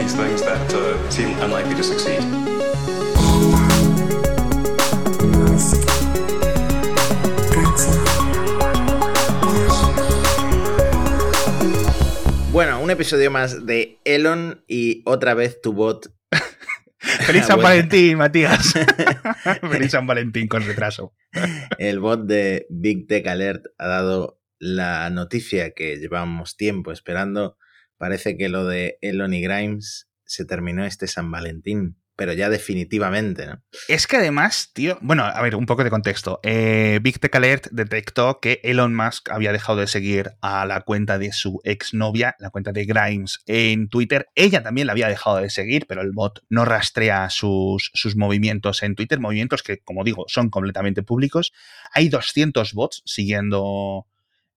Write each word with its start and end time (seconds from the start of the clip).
these 0.00 0.14
things 0.14 0.40
that 0.42 0.72
uh, 0.72 1.10
seem 1.10 1.38
unlikely 1.42 1.74
to 1.74 1.82
succeed. 1.82 2.20
Bueno, 12.50 12.80
un 12.80 12.90
episodio 12.90 13.30
más 13.30 13.66
de 13.66 14.00
Elon 14.04 14.64
y 14.66 15.02
otra 15.04 15.34
vez 15.34 15.60
tu 15.60 15.72
bot. 15.74 16.06
Feliz 16.98 17.46
San. 17.46 17.60
Valentín, 17.62 18.16
Matías. 18.16 18.72
Feliz 19.70 19.92
San 19.92 20.06
Valentín 20.06 20.48
con 20.48 20.64
retraso. 20.64 21.14
El 21.78 22.00
bot 22.00 22.24
de 22.24 22.66
Big 22.70 23.06
Tech 23.06 23.26
Alert 23.26 23.66
ha 23.76 23.86
dado 23.86 24.40
la 24.58 25.10
noticia 25.10 25.72
que 25.72 25.96
llevábamos 25.98 26.56
tiempo 26.56 26.90
esperando. 26.90 27.58
Parece 28.00 28.38
que 28.38 28.48
lo 28.48 28.64
de 28.64 28.96
Elon 29.02 29.34
y 29.34 29.42
Grimes 29.42 30.08
se 30.24 30.46
terminó 30.46 30.86
este 30.86 31.06
San 31.06 31.30
Valentín, 31.30 31.98
pero 32.16 32.32
ya 32.32 32.48
definitivamente, 32.48 33.46
¿no? 33.46 33.62
Es 33.88 34.06
que 34.06 34.16
además, 34.16 34.70
tío, 34.72 34.96
bueno, 35.02 35.22
a 35.22 35.42
ver, 35.42 35.54
un 35.54 35.66
poco 35.66 35.84
de 35.84 35.90
contexto. 35.90 36.40
Eh, 36.42 36.98
Big 37.02 37.20
Tech 37.20 37.36
Alert 37.36 37.66
detectó 37.72 38.40
que 38.40 38.62
Elon 38.62 38.96
Musk 38.96 39.28
había 39.30 39.52
dejado 39.52 39.80
de 39.80 39.86
seguir 39.86 40.30
a 40.40 40.64
la 40.64 40.80
cuenta 40.80 41.18
de 41.18 41.30
su 41.32 41.60
exnovia, 41.62 42.36
la 42.38 42.48
cuenta 42.48 42.72
de 42.72 42.86
Grimes, 42.86 43.40
en 43.44 43.90
Twitter. 43.90 44.28
Ella 44.34 44.62
también 44.62 44.86
la 44.86 44.94
había 44.94 45.08
dejado 45.08 45.36
de 45.36 45.50
seguir, 45.50 45.84
pero 45.86 46.00
el 46.00 46.12
bot 46.12 46.42
no 46.48 46.64
rastrea 46.64 47.28
sus, 47.28 47.90
sus 47.92 48.16
movimientos 48.16 48.82
en 48.82 48.94
Twitter, 48.94 49.20
movimientos 49.20 49.62
que, 49.62 49.80
como 49.80 50.04
digo, 50.04 50.24
son 50.26 50.48
completamente 50.48 51.02
públicos. 51.02 51.52
Hay 51.92 52.08
200 52.08 52.72
bots 52.72 53.02
siguiendo 53.04 54.06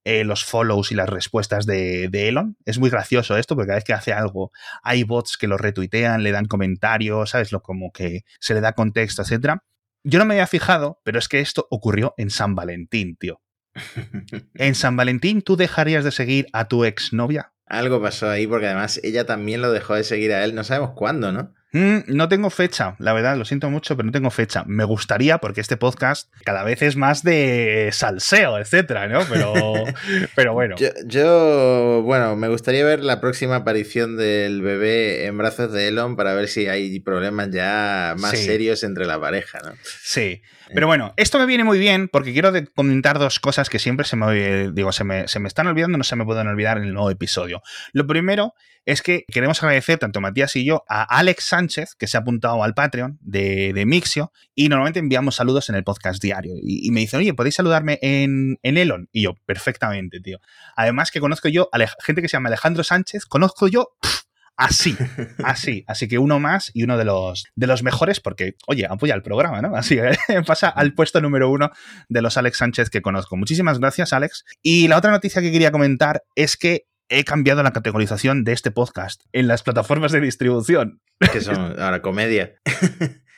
eh, 0.04 0.24
los 0.24 0.44
follows 0.44 0.92
y 0.92 0.94
las 0.94 1.08
respuestas 1.08 1.66
de, 1.66 2.08
de 2.08 2.28
Elon. 2.28 2.56
Es 2.64 2.78
muy 2.78 2.90
gracioso 2.90 3.36
esto, 3.36 3.54
porque 3.54 3.68
cada 3.68 3.76
vez 3.78 3.84
que 3.84 3.92
hace 3.92 4.12
algo, 4.12 4.52
hay 4.82 5.02
bots 5.02 5.36
que 5.36 5.48
lo 5.48 5.56
retuitean, 5.56 6.22
le 6.22 6.32
dan 6.32 6.46
comentarios, 6.46 7.30
¿sabes? 7.30 7.52
Lo 7.52 7.62
como 7.62 7.90
que 7.92 8.22
se 8.40 8.54
le 8.54 8.60
da 8.60 8.72
contexto, 8.72 9.22
etcétera. 9.22 9.64
Yo 10.04 10.18
no 10.18 10.26
me 10.26 10.34
había 10.34 10.46
fijado, 10.46 11.00
pero 11.02 11.18
es 11.18 11.28
que 11.28 11.40
esto 11.40 11.66
ocurrió 11.70 12.14
en 12.18 12.30
San 12.30 12.54
Valentín, 12.54 13.16
tío. 13.16 13.40
En 14.54 14.74
San 14.74 14.96
Valentín, 14.96 15.42
¿tú 15.42 15.56
dejarías 15.56 16.04
de 16.04 16.12
seguir 16.12 16.46
a 16.52 16.68
tu 16.68 16.84
exnovia? 16.84 17.52
Algo 17.66 18.00
pasó 18.00 18.28
ahí 18.28 18.46
porque 18.46 18.66
además 18.66 19.00
ella 19.02 19.24
también 19.24 19.62
lo 19.62 19.72
dejó 19.72 19.94
de 19.94 20.04
seguir 20.04 20.32
a 20.32 20.44
él. 20.44 20.54
No 20.54 20.64
sabemos 20.64 20.92
cuándo, 20.94 21.32
¿no? 21.32 21.54
Mm, 21.74 22.04
no 22.06 22.28
tengo 22.28 22.50
fecha, 22.50 22.94
la 23.00 23.12
verdad, 23.12 23.36
lo 23.36 23.44
siento 23.44 23.68
mucho, 23.68 23.96
pero 23.96 24.06
no 24.06 24.12
tengo 24.12 24.30
fecha. 24.30 24.62
Me 24.64 24.84
gustaría, 24.84 25.38
porque 25.38 25.60
este 25.60 25.76
podcast 25.76 26.32
cada 26.44 26.62
vez 26.62 26.82
es 26.82 26.94
más 26.94 27.24
de 27.24 27.90
salseo, 27.92 28.58
etcétera, 28.58 29.08
¿no? 29.08 29.22
Pero, 29.28 29.52
pero 30.36 30.52
bueno. 30.52 30.76
Yo, 30.78 30.90
yo, 31.04 32.02
bueno, 32.04 32.36
me 32.36 32.46
gustaría 32.46 32.84
ver 32.84 33.00
la 33.02 33.20
próxima 33.20 33.56
aparición 33.56 34.16
del 34.16 34.62
bebé 34.62 35.26
en 35.26 35.36
brazos 35.36 35.72
de 35.72 35.88
Elon 35.88 36.14
para 36.14 36.32
ver 36.34 36.46
si 36.46 36.68
hay 36.68 37.00
problemas 37.00 37.50
ya 37.50 38.14
más 38.18 38.30
Sí. 38.38 38.44
serios 38.44 38.84
entre 38.84 39.04
la 39.04 39.18
pareja, 39.18 39.58
¿no? 39.64 39.72
Sí. 39.82 40.42
Pero 40.72 40.86
bueno, 40.86 41.12
esto 41.16 41.40
me 41.40 41.46
viene 41.46 41.64
muy 41.64 41.78
bien 41.78 42.06
porque 42.08 42.32
quiero 42.32 42.52
comentar 42.74 43.18
dos 43.18 43.40
cosas 43.40 43.68
que 43.68 43.80
siempre 43.80 44.06
se 44.06 44.14
me, 44.16 44.70
digo, 44.70 44.92
se 44.92 45.02
me, 45.02 45.26
se 45.26 45.40
me 45.40 45.48
están 45.48 45.66
olvidando, 45.66 45.98
no 45.98 46.04
se 46.04 46.14
me 46.16 46.24
pueden 46.24 46.46
olvidar 46.46 46.78
en 46.78 46.84
el 46.84 46.94
nuevo 46.94 47.10
episodio. 47.10 47.62
Lo 47.92 48.06
primero 48.06 48.54
es 48.86 49.02
que 49.02 49.24
queremos 49.28 49.62
agradecer, 49.62 49.98
tanto 49.98 50.20
Matías 50.20 50.54
y 50.56 50.64
yo, 50.64 50.84
a 50.88 51.02
Alex 51.02 51.44
Sánchez, 51.44 51.94
que 51.94 52.06
se 52.06 52.16
ha 52.16 52.20
apuntado 52.20 52.62
al 52.62 52.74
Patreon 52.74 53.18
de, 53.20 53.72
de 53.72 53.86
Mixio, 53.86 54.32
y 54.54 54.68
normalmente 54.68 54.98
enviamos 54.98 55.36
saludos 55.36 55.68
en 55.68 55.76
el 55.76 55.84
podcast 55.84 56.22
diario. 56.22 56.54
Y, 56.62 56.86
y 56.86 56.90
me 56.90 57.00
dicen, 57.00 57.20
oye, 57.20 57.34
¿podéis 57.34 57.54
saludarme 57.54 57.98
en, 58.02 58.58
en 58.62 58.78
Elon? 58.78 59.08
Y 59.12 59.22
yo, 59.22 59.34
perfectamente, 59.46 60.20
tío. 60.20 60.38
Además 60.76 61.10
que 61.10 61.20
conozco 61.20 61.48
yo 61.48 61.68
a 61.72 61.78
gente 62.02 62.22
que 62.22 62.28
se 62.28 62.36
llama 62.36 62.48
Alejandro 62.48 62.84
Sánchez, 62.84 63.26
conozco 63.26 63.68
yo 63.68 63.96
pff, 64.00 64.24
así, 64.56 64.96
así. 65.44 65.84
Así 65.86 66.08
que 66.08 66.18
uno 66.18 66.40
más 66.40 66.70
y 66.74 66.84
uno 66.84 66.98
de 66.98 67.04
los, 67.04 67.44
de 67.54 67.66
los 67.66 67.82
mejores 67.82 68.20
porque, 68.20 68.56
oye, 68.66 68.86
apoya 68.88 69.14
el 69.14 69.22
programa, 69.22 69.62
¿no? 69.62 69.74
Así 69.76 69.96
que 69.96 70.42
pasa 70.46 70.68
al 70.68 70.94
puesto 70.94 71.20
número 71.20 71.50
uno 71.50 71.70
de 72.08 72.22
los 72.22 72.36
Alex 72.36 72.58
Sánchez 72.58 72.90
que 72.90 73.02
conozco. 73.02 73.36
Muchísimas 73.36 73.78
gracias, 73.78 74.12
Alex. 74.12 74.44
Y 74.62 74.88
la 74.88 74.98
otra 74.98 75.10
noticia 75.10 75.42
que 75.42 75.52
quería 75.52 75.72
comentar 75.72 76.22
es 76.34 76.56
que 76.56 76.86
he 77.08 77.24
cambiado 77.24 77.62
la 77.62 77.72
categorización 77.72 78.44
de 78.44 78.52
este 78.52 78.70
podcast 78.70 79.22
en 79.32 79.46
las 79.46 79.62
plataformas 79.62 80.12
de 80.12 80.20
distribución. 80.20 81.00
Que 81.32 81.40
son 81.40 81.56
ahora 81.80 82.02
comedia. 82.02 82.54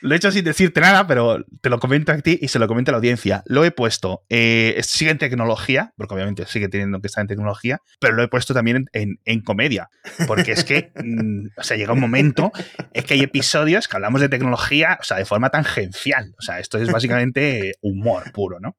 Lo 0.01 0.13
he 0.13 0.17
hecho 0.17 0.31
sin 0.31 0.45
decirte 0.45 0.79
nada, 0.79 1.07
pero 1.07 1.43
te 1.61 1.71
lo 1.71 1.79
comento 1.79 2.11
a 2.11 2.17
ti 2.19 2.37
y 2.39 2.49
se 2.49 2.59
lo 2.59 2.67
comento 2.67 2.91
a 2.91 2.93
la 2.93 2.97
audiencia. 2.97 3.41
Lo 3.47 3.65
he 3.65 3.71
puesto, 3.71 4.21
eh, 4.29 4.79
sigue 4.83 5.09
en 5.09 5.17
tecnología, 5.17 5.91
porque 5.97 6.13
obviamente 6.13 6.45
sigue 6.45 6.69
teniendo 6.69 7.01
que 7.01 7.07
estar 7.07 7.23
en 7.23 7.27
tecnología, 7.27 7.79
pero 7.99 8.13
lo 8.13 8.21
he 8.21 8.27
puesto 8.27 8.53
también 8.53 8.77
en, 8.77 8.85
en- 8.93 9.19
en 9.25 9.41
comedia, 9.41 9.89
porque 10.27 10.51
es 10.51 10.63
que, 10.63 10.91
mm, 11.03 11.47
o 11.57 11.63
sea, 11.63 11.77
llega 11.77 11.93
un 11.93 11.99
momento, 11.99 12.51
es 12.93 13.05
que 13.05 13.15
hay 13.15 13.21
episodios 13.21 13.87
que 13.87 13.97
hablamos 13.97 14.21
de 14.21 14.29
tecnología, 14.29 14.99
o 15.01 15.03
sea, 15.03 15.17
de 15.17 15.25
forma 15.25 15.49
tangencial. 15.49 16.35
O 16.37 16.43
sea, 16.43 16.59
esto 16.59 16.77
es 16.77 16.91
básicamente 16.91 17.73
humor 17.81 18.31
puro, 18.33 18.59
¿no? 18.59 18.77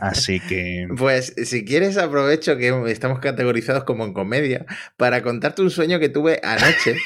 Así 0.00 0.40
que... 0.40 0.86
Pues 0.96 1.34
si 1.44 1.64
quieres 1.64 1.96
aprovecho 1.96 2.56
que 2.56 2.72
estamos 2.90 3.20
categorizados 3.20 3.84
como 3.84 4.04
en 4.04 4.12
comedia 4.12 4.66
para 4.96 5.22
contarte 5.22 5.62
un 5.62 5.70
sueño 5.70 5.98
que 5.98 6.08
tuve 6.08 6.40
anoche. 6.42 6.96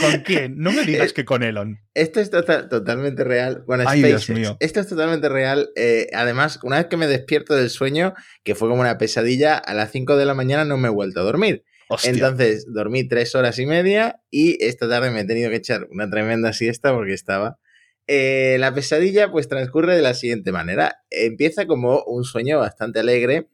¿Con 0.00 0.20
quién? 0.20 0.58
No 0.58 0.72
me 0.72 0.84
digas 0.84 1.12
que 1.12 1.24
con 1.24 1.42
Elon. 1.42 1.78
Esto 1.94 2.20
es 2.20 2.30
tota- 2.30 2.68
totalmente 2.68 3.24
real. 3.24 3.64
Bueno, 3.66 3.84
Ay, 3.86 4.02
Dios 4.02 4.28
mío. 4.28 4.56
Esto 4.60 4.80
es 4.80 4.88
totalmente 4.88 5.28
real. 5.28 5.70
Eh, 5.76 6.08
además, 6.12 6.58
una 6.62 6.76
vez 6.76 6.86
que 6.86 6.96
me 6.96 7.06
despierto 7.06 7.54
del 7.54 7.70
sueño, 7.70 8.14
que 8.42 8.54
fue 8.54 8.68
como 8.68 8.80
una 8.82 8.98
pesadilla, 8.98 9.56
a 9.56 9.74
las 9.74 9.90
5 9.92 10.16
de 10.16 10.26
la 10.26 10.34
mañana 10.34 10.64
no 10.64 10.76
me 10.76 10.88
he 10.88 10.90
vuelto 10.90 11.20
a 11.20 11.24
dormir. 11.24 11.64
Hostia. 11.88 12.10
Entonces 12.10 12.66
dormí 12.68 13.06
tres 13.06 13.34
horas 13.34 13.58
y 13.58 13.66
media 13.66 14.20
y 14.30 14.62
esta 14.64 14.88
tarde 14.88 15.10
me 15.10 15.20
he 15.20 15.24
tenido 15.24 15.50
que 15.50 15.56
echar 15.56 15.86
una 15.90 16.08
tremenda 16.10 16.52
siesta 16.52 16.92
porque 16.94 17.12
estaba. 17.12 17.58
Eh, 18.06 18.56
la 18.60 18.74
pesadilla 18.74 19.30
pues 19.30 19.48
transcurre 19.48 19.96
de 19.96 20.02
la 20.02 20.14
siguiente 20.14 20.52
manera. 20.52 20.98
Empieza 21.10 21.66
como 21.66 22.02
un 22.04 22.24
sueño 22.24 22.58
bastante 22.58 23.00
alegre 23.00 23.48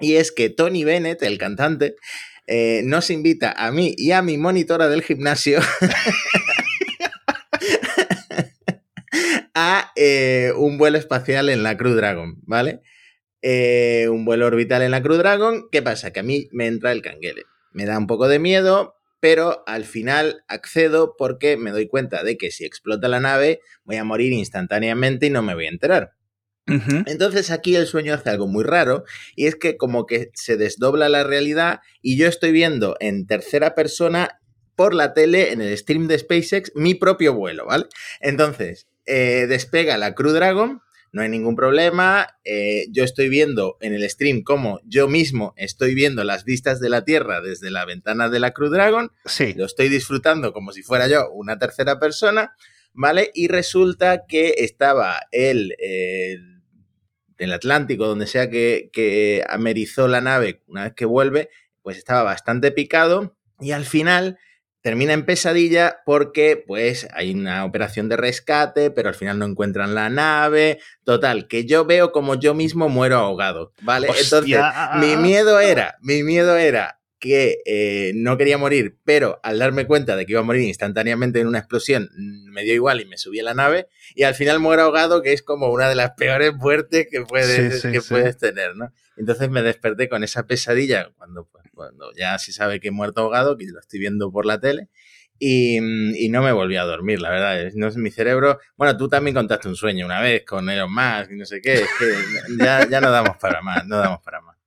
y 0.00 0.16
es 0.16 0.32
que 0.32 0.50
Tony 0.50 0.84
Bennett, 0.84 1.22
el 1.22 1.38
cantante, 1.38 1.94
eh, 2.46 2.82
nos 2.84 3.10
invita 3.10 3.52
a 3.52 3.70
mí 3.70 3.94
y 3.96 4.12
a 4.12 4.22
mi 4.22 4.38
monitora 4.38 4.88
del 4.88 5.02
gimnasio 5.02 5.60
a 9.54 9.92
eh, 9.94 10.52
un 10.56 10.78
vuelo 10.78 10.98
espacial 10.98 11.48
en 11.48 11.62
la 11.62 11.76
Crew 11.76 11.94
Dragon, 11.94 12.36
¿vale? 12.42 12.80
Un 13.42 14.24
vuelo 14.24 14.46
orbital 14.46 14.82
en 14.82 14.90
la 14.90 15.02
Crew 15.02 15.16
Dragon. 15.16 15.68
¿Qué 15.70 15.80
pasa? 15.80 16.12
Que 16.12 16.20
a 16.20 16.24
mí 16.24 16.48
me 16.52 16.66
entra 16.66 16.92
el 16.92 17.02
canguele. 17.02 17.44
Me 17.72 17.86
da 17.86 17.98
un 17.98 18.06
poco 18.06 18.28
de 18.28 18.38
miedo, 18.38 18.99
pero 19.20 19.62
al 19.66 19.84
final 19.84 20.42
accedo 20.48 21.14
porque 21.16 21.56
me 21.56 21.70
doy 21.70 21.86
cuenta 21.86 22.24
de 22.24 22.36
que 22.36 22.50
si 22.50 22.64
explota 22.64 23.08
la 23.08 23.20
nave 23.20 23.60
voy 23.84 23.96
a 23.96 24.04
morir 24.04 24.32
instantáneamente 24.32 25.26
y 25.26 25.30
no 25.30 25.42
me 25.42 25.54
voy 25.54 25.66
a 25.66 25.70
enterar. 25.70 26.12
Entonces 27.06 27.50
aquí 27.50 27.74
el 27.74 27.88
sueño 27.88 28.14
hace 28.14 28.30
algo 28.30 28.46
muy 28.46 28.62
raro 28.62 29.02
y 29.34 29.46
es 29.46 29.56
que 29.56 29.76
como 29.76 30.06
que 30.06 30.30
se 30.34 30.56
desdobla 30.56 31.08
la 31.08 31.24
realidad 31.24 31.80
y 32.00 32.16
yo 32.16 32.28
estoy 32.28 32.52
viendo 32.52 32.96
en 33.00 33.26
tercera 33.26 33.74
persona 33.74 34.40
por 34.76 34.94
la 34.94 35.12
tele 35.12 35.52
en 35.52 35.60
el 35.62 35.76
stream 35.76 36.06
de 36.06 36.18
SpaceX 36.18 36.70
mi 36.76 36.94
propio 36.94 37.34
vuelo, 37.34 37.66
¿vale? 37.66 37.86
Entonces 38.20 38.86
eh, 39.04 39.46
despega 39.48 39.98
la 39.98 40.14
Crew 40.14 40.30
Dragon, 40.30 40.80
no 41.12 41.22
hay 41.22 41.28
ningún 41.28 41.56
problema, 41.56 42.38
eh, 42.44 42.86
yo 42.90 43.02
estoy 43.04 43.28
viendo 43.28 43.76
en 43.80 43.94
el 43.94 44.08
stream 44.08 44.42
como 44.42 44.80
yo 44.84 45.08
mismo 45.08 45.54
estoy 45.56 45.94
viendo 45.94 46.22
las 46.24 46.44
vistas 46.44 46.80
de 46.80 46.88
la 46.88 47.04
Tierra 47.04 47.40
desde 47.40 47.70
la 47.70 47.84
ventana 47.84 48.28
de 48.28 48.38
la 48.40 48.52
Crew 48.52 48.68
Dragon 48.70 49.10
Sí. 49.24 49.54
lo 49.54 49.66
estoy 49.66 49.88
disfrutando 49.88 50.52
como 50.52 50.72
si 50.72 50.82
fuera 50.82 51.08
yo 51.08 51.30
una 51.32 51.58
tercera 51.58 51.98
persona, 51.98 52.54
¿vale? 52.92 53.30
Y 53.34 53.48
resulta 53.48 54.26
que 54.28 54.54
estaba 54.58 55.20
el, 55.32 55.74
el, 55.78 56.62
el 57.38 57.52
Atlántico, 57.52 58.06
donde 58.06 58.26
sea 58.26 58.48
que, 58.50 58.90
que 58.92 59.42
amerizó 59.48 60.06
la 60.08 60.20
nave 60.20 60.62
una 60.66 60.84
vez 60.84 60.94
que 60.94 61.06
vuelve, 61.06 61.48
pues 61.82 61.96
estaba 61.96 62.22
bastante 62.22 62.70
picado 62.70 63.36
y 63.58 63.72
al 63.72 63.84
final 63.84 64.38
termina 64.82 65.12
en 65.12 65.24
pesadilla 65.26 65.98
porque 66.06 66.62
pues 66.66 67.06
hay 67.12 67.34
una 67.34 67.64
operación 67.64 68.08
de 68.08 68.16
rescate, 68.16 68.90
pero 68.90 69.08
al 69.08 69.14
final 69.14 69.38
no 69.38 69.46
encuentran 69.46 69.94
la 69.94 70.08
nave, 70.08 70.78
total, 71.04 71.48
que 71.48 71.64
yo 71.66 71.84
veo 71.84 72.12
como 72.12 72.34
yo 72.34 72.54
mismo 72.54 72.88
muero 72.88 73.18
ahogado, 73.18 73.72
¿vale? 73.82 74.06
Entonces, 74.08 74.32
Hostia. 74.32 74.92
mi 74.96 75.16
miedo 75.16 75.60
era, 75.60 75.96
mi 76.00 76.22
miedo 76.22 76.56
era 76.56 76.96
que 77.18 77.58
eh, 77.66 78.12
no 78.14 78.38
quería 78.38 78.56
morir, 78.56 78.96
pero 79.04 79.40
al 79.42 79.58
darme 79.58 79.86
cuenta 79.86 80.16
de 80.16 80.24
que 80.24 80.32
iba 80.32 80.40
a 80.40 80.44
morir 80.44 80.62
instantáneamente 80.62 81.38
en 81.40 81.48
una 81.48 81.58
explosión, 81.58 82.08
mm, 82.16 82.50
me 82.50 82.62
dio 82.62 82.72
igual 82.72 83.02
y 83.02 83.04
me 83.04 83.18
subí 83.18 83.38
a 83.40 83.44
la 83.44 83.52
nave 83.52 83.88
y 84.14 84.22
al 84.22 84.34
final 84.34 84.58
muero 84.58 84.84
ahogado, 84.84 85.20
que 85.20 85.34
es 85.34 85.42
como 85.42 85.68
una 85.70 85.90
de 85.90 85.96
las 85.96 86.12
peores 86.12 86.54
muertes 86.54 87.08
que 87.10 87.20
puedes, 87.20 87.74
Sí, 87.74 87.80
sí, 87.88 87.92
que 87.92 88.00
sí. 88.00 88.08
puedes 88.08 88.38
tener, 88.38 88.74
¿no? 88.74 88.90
Entonces 89.18 89.50
me 89.50 89.60
desperté 89.62 90.08
con 90.08 90.24
esa 90.24 90.46
pesadilla 90.46 91.10
cuando, 91.18 91.44
pues, 91.44 91.59
cuando 91.80 92.12
ya 92.14 92.38
se 92.38 92.52
sabe 92.52 92.78
que 92.78 92.88
he 92.88 92.90
muerto 92.90 93.22
ahogado, 93.22 93.56
que 93.56 93.64
lo 93.64 93.80
estoy 93.80 94.00
viendo 94.00 94.30
por 94.30 94.44
la 94.44 94.60
tele. 94.60 94.88
Y, 95.38 95.78
y 96.22 96.28
no 96.28 96.42
me 96.42 96.52
volví 96.52 96.76
a 96.76 96.84
dormir, 96.84 97.22
la 97.22 97.30
verdad. 97.30 97.72
No 97.74 97.86
es 97.86 97.96
mi 97.96 98.10
cerebro. 98.10 98.58
Bueno, 98.76 98.98
tú 98.98 99.08
también 99.08 99.34
contaste 99.34 99.66
un 99.66 99.76
sueño 99.76 100.04
una 100.04 100.20
vez 100.20 100.44
con 100.44 100.68
Elon 100.68 100.92
Musk 100.92 101.30
y 101.30 101.36
no 101.36 101.46
sé 101.46 101.62
qué. 101.62 101.72
Es 101.72 101.88
que 101.98 102.12
ya, 102.62 102.86
ya 102.86 103.00
no 103.00 103.10
damos 103.10 103.38
para 103.38 103.62
más, 103.62 103.86
no 103.86 103.96
damos 103.96 104.20
para 104.20 104.42
más. 104.42 104.58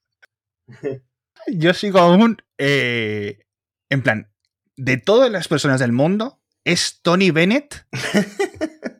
Yo 1.48 1.74
sigo 1.76 2.00
aún 2.00 2.38
Eh, 2.58 3.46
en 3.90 4.02
plan, 4.02 4.32
de 4.76 4.98
todas 4.98 5.30
las 5.30 5.48
personas 5.48 5.80
del 5.80 5.92
mundo, 5.92 6.42
es 6.64 7.02
Tony 7.04 7.30
Bennett. 7.30 7.86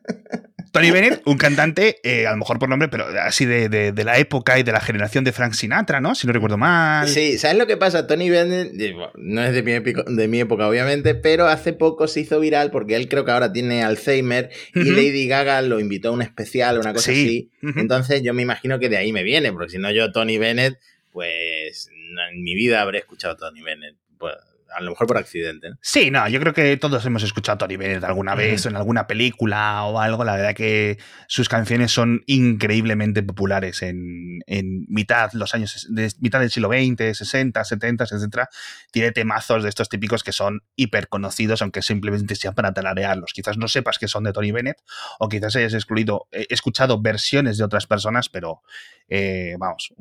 Tony 0.74 0.90
Bennett, 0.90 1.22
un 1.24 1.38
cantante, 1.38 2.00
eh, 2.02 2.26
a 2.26 2.32
lo 2.32 2.38
mejor 2.38 2.58
por 2.58 2.68
nombre, 2.68 2.88
pero 2.88 3.06
así 3.20 3.46
de, 3.46 3.68
de, 3.68 4.04
la 4.04 4.18
época 4.18 4.58
y 4.58 4.64
de 4.64 4.72
la 4.72 4.80
generación 4.80 5.22
de 5.22 5.30
Frank 5.30 5.52
Sinatra, 5.52 6.00
¿no? 6.00 6.16
Si 6.16 6.26
no 6.26 6.32
recuerdo 6.32 6.58
mal. 6.58 7.08
Sí, 7.08 7.38
¿sabes 7.38 7.56
lo 7.56 7.68
que 7.68 7.76
pasa? 7.76 8.08
Tony 8.08 8.28
Bennett, 8.28 8.72
no 9.14 9.44
es 9.44 9.52
de 9.52 9.62
mi, 9.62 9.92
de 10.16 10.28
mi 10.28 10.40
época, 10.40 10.68
obviamente, 10.68 11.14
pero 11.14 11.46
hace 11.46 11.74
poco 11.74 12.08
se 12.08 12.22
hizo 12.22 12.40
viral 12.40 12.72
porque 12.72 12.96
él 12.96 13.08
creo 13.08 13.24
que 13.24 13.30
ahora 13.30 13.52
tiene 13.52 13.84
Alzheimer 13.84 14.50
y 14.74 14.90
Lady 14.90 15.28
Gaga 15.28 15.62
lo 15.62 15.78
invitó 15.78 16.08
a 16.08 16.12
un 16.12 16.22
especial, 16.22 16.80
una 16.80 16.92
cosa 16.92 17.12
así. 17.12 17.52
Entonces 17.62 18.22
yo 18.22 18.34
me 18.34 18.42
imagino 18.42 18.80
que 18.80 18.88
de 18.88 18.96
ahí 18.96 19.12
me 19.12 19.22
viene, 19.22 19.52
porque 19.52 19.70
si 19.70 19.78
no 19.78 19.92
yo, 19.92 20.10
Tony 20.10 20.38
Bennett, 20.38 20.80
pues 21.12 21.88
en 22.32 22.42
mi 22.42 22.56
vida 22.56 22.82
habré 22.82 22.98
escuchado 22.98 23.34
a 23.34 23.36
Tony 23.36 23.62
Bennett. 23.62 23.94
Pues, 24.18 24.34
a 24.74 24.80
lo 24.80 24.90
mejor 24.90 25.06
por 25.06 25.18
accidente. 25.18 25.72
Sí, 25.80 26.10
no, 26.10 26.28
yo 26.28 26.40
creo 26.40 26.52
que 26.52 26.76
todos 26.76 27.04
hemos 27.06 27.22
escuchado 27.22 27.54
a 27.54 27.58
Tony 27.58 27.76
Bennett 27.76 28.04
alguna 28.04 28.34
vez 28.34 28.66
o 28.66 28.68
en 28.68 28.76
alguna 28.76 29.06
película 29.06 29.84
o 29.84 30.00
algo. 30.00 30.24
La 30.24 30.36
verdad 30.36 30.54
que 30.54 30.98
sus 31.28 31.48
canciones 31.48 31.92
son 31.92 32.22
increíblemente 32.26 33.22
populares 33.22 33.82
en, 33.82 34.42
mitad, 34.88 35.32
los 35.32 35.54
años, 35.54 35.86
de, 35.90 36.12
mitad 36.20 36.40
del 36.40 36.50
siglo 36.50 36.68
XX, 36.68 37.16
60, 37.16 37.64
70, 37.64 38.04
etc. 38.04 38.48
Tiene 38.90 39.12
temazos 39.12 39.62
de 39.62 39.68
estos 39.68 39.88
típicos 39.88 40.22
que 40.22 40.32
son 40.32 40.62
hiper 40.76 41.08
conocidos, 41.08 41.62
aunque 41.62 41.82
simplemente 41.82 42.34
sea 42.34 42.52
para 42.52 42.72
talarearlos. 42.72 43.32
Quizás 43.32 43.56
no 43.58 43.68
sepas 43.68 43.98
que 43.98 44.08
son 44.08 44.24
de 44.24 44.32
Tony 44.32 44.52
Bennett 44.52 44.82
o 45.18 45.28
quizás 45.28 45.56
hayas 45.56 45.74
excluido, 45.74 46.26
eh, 46.32 46.46
escuchado 46.50 47.00
versiones 47.00 47.58
de 47.58 47.64
otras 47.64 47.86
personas, 47.86 48.28
pero 48.28 48.62
eh, 49.08 49.56
vamos, 49.58 49.92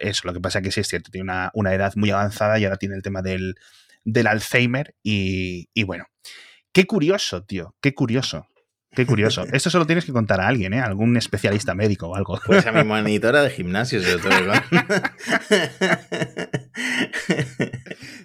eso, 0.00 0.22
lo 0.24 0.32
que 0.32 0.40
pasa 0.40 0.58
es 0.58 0.64
que 0.64 0.72
sí 0.72 0.80
es 0.80 0.88
cierto, 0.88 1.10
tiene 1.10 1.30
una, 1.52 1.74
edad 1.74 1.92
muy 1.96 2.10
avanzada 2.10 2.58
y 2.58 2.64
ahora 2.64 2.76
tiene 2.76 2.96
el 2.96 3.02
tema 3.02 3.22
del, 3.22 3.54
Alzheimer 4.26 4.94
y, 5.02 5.82
bueno, 5.84 6.06
qué 6.72 6.86
curioso, 6.86 7.44
tío, 7.44 7.74
qué 7.80 7.94
curioso. 7.94 8.46
Qué 8.92 9.06
curioso. 9.06 9.44
Esto 9.52 9.70
solo 9.70 9.86
tienes 9.86 10.04
que 10.04 10.12
contar 10.12 10.40
a 10.40 10.48
alguien, 10.48 10.72
¿eh? 10.74 10.80
Algún 10.80 11.16
especialista 11.16 11.76
médico 11.76 12.08
o 12.08 12.16
algo. 12.16 12.40
Pues 12.44 12.66
a 12.66 12.72
mi 12.72 12.82
monitora 12.82 13.40
de 13.40 13.50
gimnasio, 13.50 14.02
sobre 14.02 14.18
todo. 14.18 14.52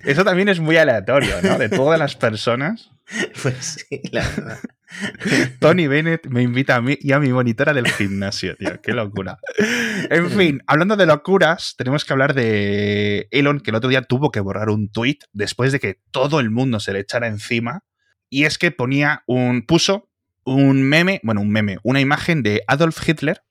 Eso 0.05 0.23
también 0.23 0.49
es 0.49 0.59
muy 0.59 0.77
aleatorio, 0.77 1.39
¿no? 1.43 1.59
De 1.59 1.69
todas 1.69 1.99
las 1.99 2.15
personas. 2.15 2.89
Pues 3.43 3.85
sí, 3.87 4.01
la 4.11 4.27
verdad. 4.27 4.59
Tony 5.59 5.87
Bennett 5.87 6.27
me 6.27 6.41
invita 6.41 6.75
a 6.75 6.81
mí 6.81 6.97
y 6.99 7.11
a 7.11 7.19
mi 7.19 7.29
monitora 7.29 7.73
del 7.73 7.87
gimnasio, 7.87 8.55
tío. 8.55 8.81
Qué 8.81 8.93
locura. 8.93 9.39
En 10.09 10.29
fin, 10.29 10.61
hablando 10.67 10.95
de 10.95 11.05
locuras, 11.05 11.75
tenemos 11.77 12.05
que 12.05 12.13
hablar 12.13 12.33
de 12.33 13.27
Elon, 13.31 13.59
que 13.59 13.71
el 13.71 13.75
otro 13.75 13.89
día 13.89 14.03
tuvo 14.03 14.31
que 14.31 14.39
borrar 14.39 14.69
un 14.69 14.89
tweet 14.89 15.19
después 15.33 15.71
de 15.71 15.79
que 15.79 15.99
todo 16.11 16.39
el 16.39 16.51
mundo 16.51 16.79
se 16.79 16.93
le 16.93 16.99
echara 16.99 17.27
encima. 17.27 17.83
Y 18.29 18.45
es 18.45 18.57
que 18.57 18.71
ponía 18.71 19.23
un. 19.27 19.65
puso 19.65 20.09
un 20.43 20.83
meme, 20.83 21.21
bueno, 21.23 21.41
un 21.41 21.49
meme, 21.49 21.77
una 21.83 22.01
imagen 22.01 22.43
de 22.43 22.61
Adolf 22.67 23.07
Hitler, 23.07 23.43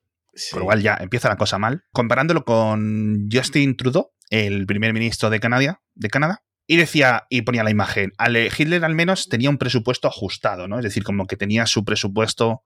por 0.52 0.60
lo 0.60 0.66
cual 0.66 0.82
ya 0.82 0.96
empieza 1.00 1.28
la 1.28 1.36
cosa 1.36 1.58
mal, 1.58 1.84
comparándolo 1.92 2.44
con 2.44 3.28
Justin 3.32 3.76
Trudeau, 3.76 4.12
el 4.30 4.66
primer 4.66 4.92
ministro 4.92 5.30
de 5.30 5.40
Canadá, 5.40 5.80
de 5.94 6.08
Canadá 6.08 6.44
y 6.66 6.76
decía, 6.76 7.26
y 7.28 7.42
ponía 7.42 7.64
la 7.64 7.70
imagen, 7.70 8.12
Hitler 8.18 8.84
al 8.84 8.94
menos 8.94 9.28
tenía 9.28 9.50
un 9.50 9.58
presupuesto 9.58 10.08
ajustado, 10.08 10.66
¿no? 10.66 10.78
Es 10.78 10.84
decir, 10.84 11.04
como 11.04 11.26
que 11.26 11.36
tenía 11.36 11.66
su 11.66 11.84
presupuesto 11.84 12.62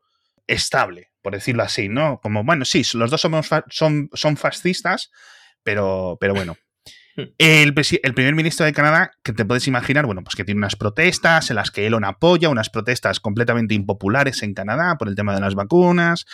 estable, 0.46 1.10
por 1.22 1.34
decirlo 1.34 1.62
así, 1.62 1.88
¿no? 1.88 2.20
Como, 2.20 2.44
bueno, 2.44 2.64
sí, 2.64 2.82
los 2.94 3.10
dos 3.10 3.20
somos 3.20 3.48
son, 3.70 4.08
son 4.12 4.36
fascistas, 4.36 5.10
pero, 5.62 6.16
pero 6.20 6.34
bueno. 6.34 6.56
El, 7.38 7.74
el, 8.04 8.14
primer 8.14 8.36
ministro 8.36 8.64
de 8.64 8.72
Canadá, 8.72 9.10
que 9.24 9.32
te 9.32 9.44
puedes 9.44 9.66
imaginar, 9.66 10.06
bueno, 10.06 10.22
pues 10.22 10.36
que 10.36 10.44
tiene 10.44 10.58
unas 10.58 10.76
protestas 10.76 11.50
en 11.50 11.56
las 11.56 11.72
que 11.72 11.84
Elon 11.84 12.04
apoya, 12.04 12.48
unas 12.48 12.70
protestas 12.70 13.18
completamente 13.18 13.74
impopulares 13.74 14.44
en 14.44 14.54
Canadá 14.54 14.94
por 14.96 15.08
el 15.08 15.16
tema 15.16 15.34
de 15.34 15.40
las 15.40 15.56
vacunas, 15.56 16.26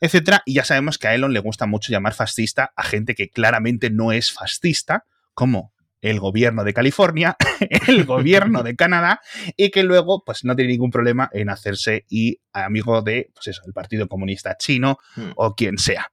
etcétera. 0.00 0.42
Y 0.44 0.54
ya 0.54 0.64
sabemos 0.64 0.98
que 0.98 1.06
a 1.06 1.14
Elon 1.14 1.32
le 1.32 1.38
gusta 1.38 1.66
mucho 1.66 1.92
llamar 1.92 2.12
fascista 2.12 2.72
a 2.74 2.82
gente 2.82 3.14
que 3.14 3.30
claramente 3.30 3.88
no 3.88 4.10
es 4.10 4.32
fascista, 4.32 5.04
como 5.32 5.72
el 6.00 6.20
gobierno 6.20 6.64
de 6.64 6.74
California, 6.74 7.36
el 7.88 8.04
gobierno 8.04 8.62
de 8.62 8.76
Canadá, 8.76 9.20
y 9.56 9.70
que 9.70 9.82
luego 9.82 10.22
pues 10.24 10.44
no 10.44 10.56
tiene 10.56 10.72
ningún 10.72 10.90
problema 10.90 11.28
en 11.32 11.48
hacerse 11.48 12.04
y 12.08 12.40
amigo 12.52 13.02
de 13.02 13.30
pues 13.34 13.48
eso, 13.48 13.62
el 13.66 13.72
Partido 13.72 14.08
Comunista 14.08 14.56
Chino 14.56 14.98
hmm. 15.16 15.30
o 15.36 15.54
quien 15.54 15.78
sea. 15.78 16.10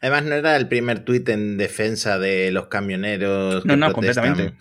Además, 0.00 0.24
no 0.24 0.34
era 0.34 0.56
el 0.56 0.66
primer 0.66 1.04
tuit 1.04 1.28
en 1.28 1.56
defensa 1.56 2.18
de 2.18 2.50
los 2.50 2.66
camioneros 2.66 3.62
que 3.62 3.68
no, 3.68 3.76
no, 3.76 3.92
completamente 3.92 4.54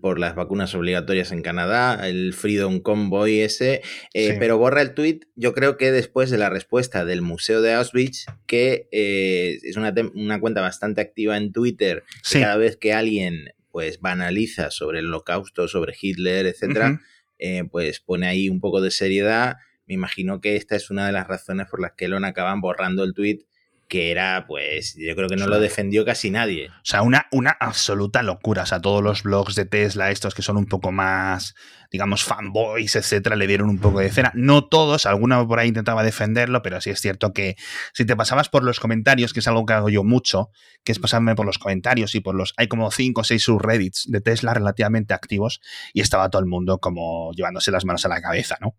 por 0.00 0.18
las 0.18 0.34
vacunas 0.34 0.74
obligatorias 0.74 1.32
en 1.32 1.42
Canadá, 1.42 2.06
el 2.08 2.34
Freedom 2.34 2.80
Convoy 2.80 3.40
ese, 3.40 3.82
eh, 4.14 4.36
pero 4.38 4.58
borra 4.58 4.80
el 4.80 4.94
tuit, 4.94 5.24
yo 5.34 5.54
creo 5.54 5.76
que 5.76 5.90
después 5.90 6.30
de 6.30 6.38
la 6.38 6.50
respuesta 6.50 7.04
del 7.04 7.22
Museo 7.22 7.60
de 7.62 7.74
Auschwitz, 7.74 8.26
que 8.46 8.88
eh, 8.92 9.58
es 9.62 9.76
una, 9.76 9.92
cuenta 10.40 10.60
bastante 10.60 11.00
activa 11.00 11.36
en 11.36 11.52
Twitter, 11.52 12.04
cada 12.32 12.56
vez 12.56 12.76
que 12.76 12.92
alguien 12.92 13.52
pues 13.72 14.00
banaliza 14.00 14.70
sobre 14.70 15.00
el 15.00 15.06
holocausto, 15.06 15.66
sobre 15.66 15.94
Hitler, 16.00 16.46
etcétera, 16.46 17.00
eh, 17.38 17.64
pues 17.70 17.98
pone 17.98 18.28
ahí 18.28 18.48
un 18.48 18.60
poco 18.60 18.80
de 18.80 18.92
seriedad. 18.92 19.56
Me 19.86 19.94
imagino 19.94 20.40
que 20.40 20.54
esta 20.54 20.76
es 20.76 20.90
una 20.90 21.06
de 21.06 21.12
las 21.12 21.26
razones 21.26 21.66
por 21.68 21.80
las 21.80 21.92
que 21.96 22.04
Elon 22.04 22.24
acaban 22.24 22.60
borrando 22.60 23.02
el 23.02 23.14
tweet 23.14 23.46
que 23.92 24.10
era, 24.10 24.46
pues, 24.46 24.94
yo 24.96 25.14
creo 25.14 25.28
que 25.28 25.36
no 25.36 25.46
lo 25.46 25.60
defendió 25.60 26.06
casi 26.06 26.30
nadie. 26.30 26.70
O 26.70 26.84
sea, 26.84 27.02
una, 27.02 27.26
una 27.30 27.50
absoluta 27.50 28.22
locura. 28.22 28.62
O 28.62 28.66
sea, 28.66 28.80
todos 28.80 29.02
los 29.02 29.22
blogs 29.22 29.54
de 29.54 29.66
Tesla, 29.66 30.10
estos 30.10 30.34
que 30.34 30.40
son 30.40 30.56
un 30.56 30.64
poco 30.64 30.92
más, 30.92 31.54
digamos, 31.92 32.24
fanboys, 32.24 32.96
etcétera, 32.96 33.36
le 33.36 33.46
dieron 33.46 33.68
un 33.68 33.78
poco 33.78 34.00
de 34.00 34.10
cena. 34.10 34.32
No 34.34 34.64
todos, 34.64 35.04
alguno 35.04 35.46
por 35.46 35.58
ahí 35.58 35.68
intentaba 35.68 36.02
defenderlo, 36.02 36.62
pero 36.62 36.80
sí 36.80 36.90
es 36.90 37.00
cierto 37.00 37.32
que 37.32 37.56
si 37.92 38.06
te 38.06 38.16
pasabas 38.16 38.48
por 38.48 38.64
los 38.64 38.80
comentarios, 38.80 39.32
que 39.32 39.40
es 39.40 39.48
algo 39.48 39.66
que 39.66 39.74
hago 39.74 39.90
yo 39.90 40.02
mucho, 40.02 40.50
que 40.84 40.92
es 40.92 40.98
pasarme 40.98 41.34
por 41.34 41.44
los 41.44 41.58
comentarios 41.58 42.14
y 42.14 42.20
por 42.20 42.34
los. 42.34 42.54
Hay 42.56 42.66
como 42.66 42.90
cinco 42.90 43.20
o 43.20 43.24
seis 43.24 43.42
subreddits 43.42 44.06
de 44.08 44.20
Tesla 44.22 44.54
relativamente 44.54 45.12
activos 45.12 45.60
y 45.92 46.00
estaba 46.00 46.30
todo 46.30 46.40
el 46.40 46.48
mundo 46.48 46.78
como 46.78 47.32
llevándose 47.32 47.70
las 47.70 47.84
manos 47.84 48.04
a 48.06 48.08
la 48.08 48.22
cabeza, 48.22 48.56
¿no? 48.60 48.74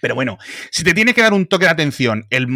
Pero 0.00 0.14
bueno, 0.14 0.38
si 0.70 0.84
te 0.84 0.94
tiene 0.94 1.14
que 1.14 1.22
dar 1.22 1.32
un 1.32 1.46
toque 1.46 1.64
de 1.64 1.70
atención 1.70 2.26
el, 2.30 2.46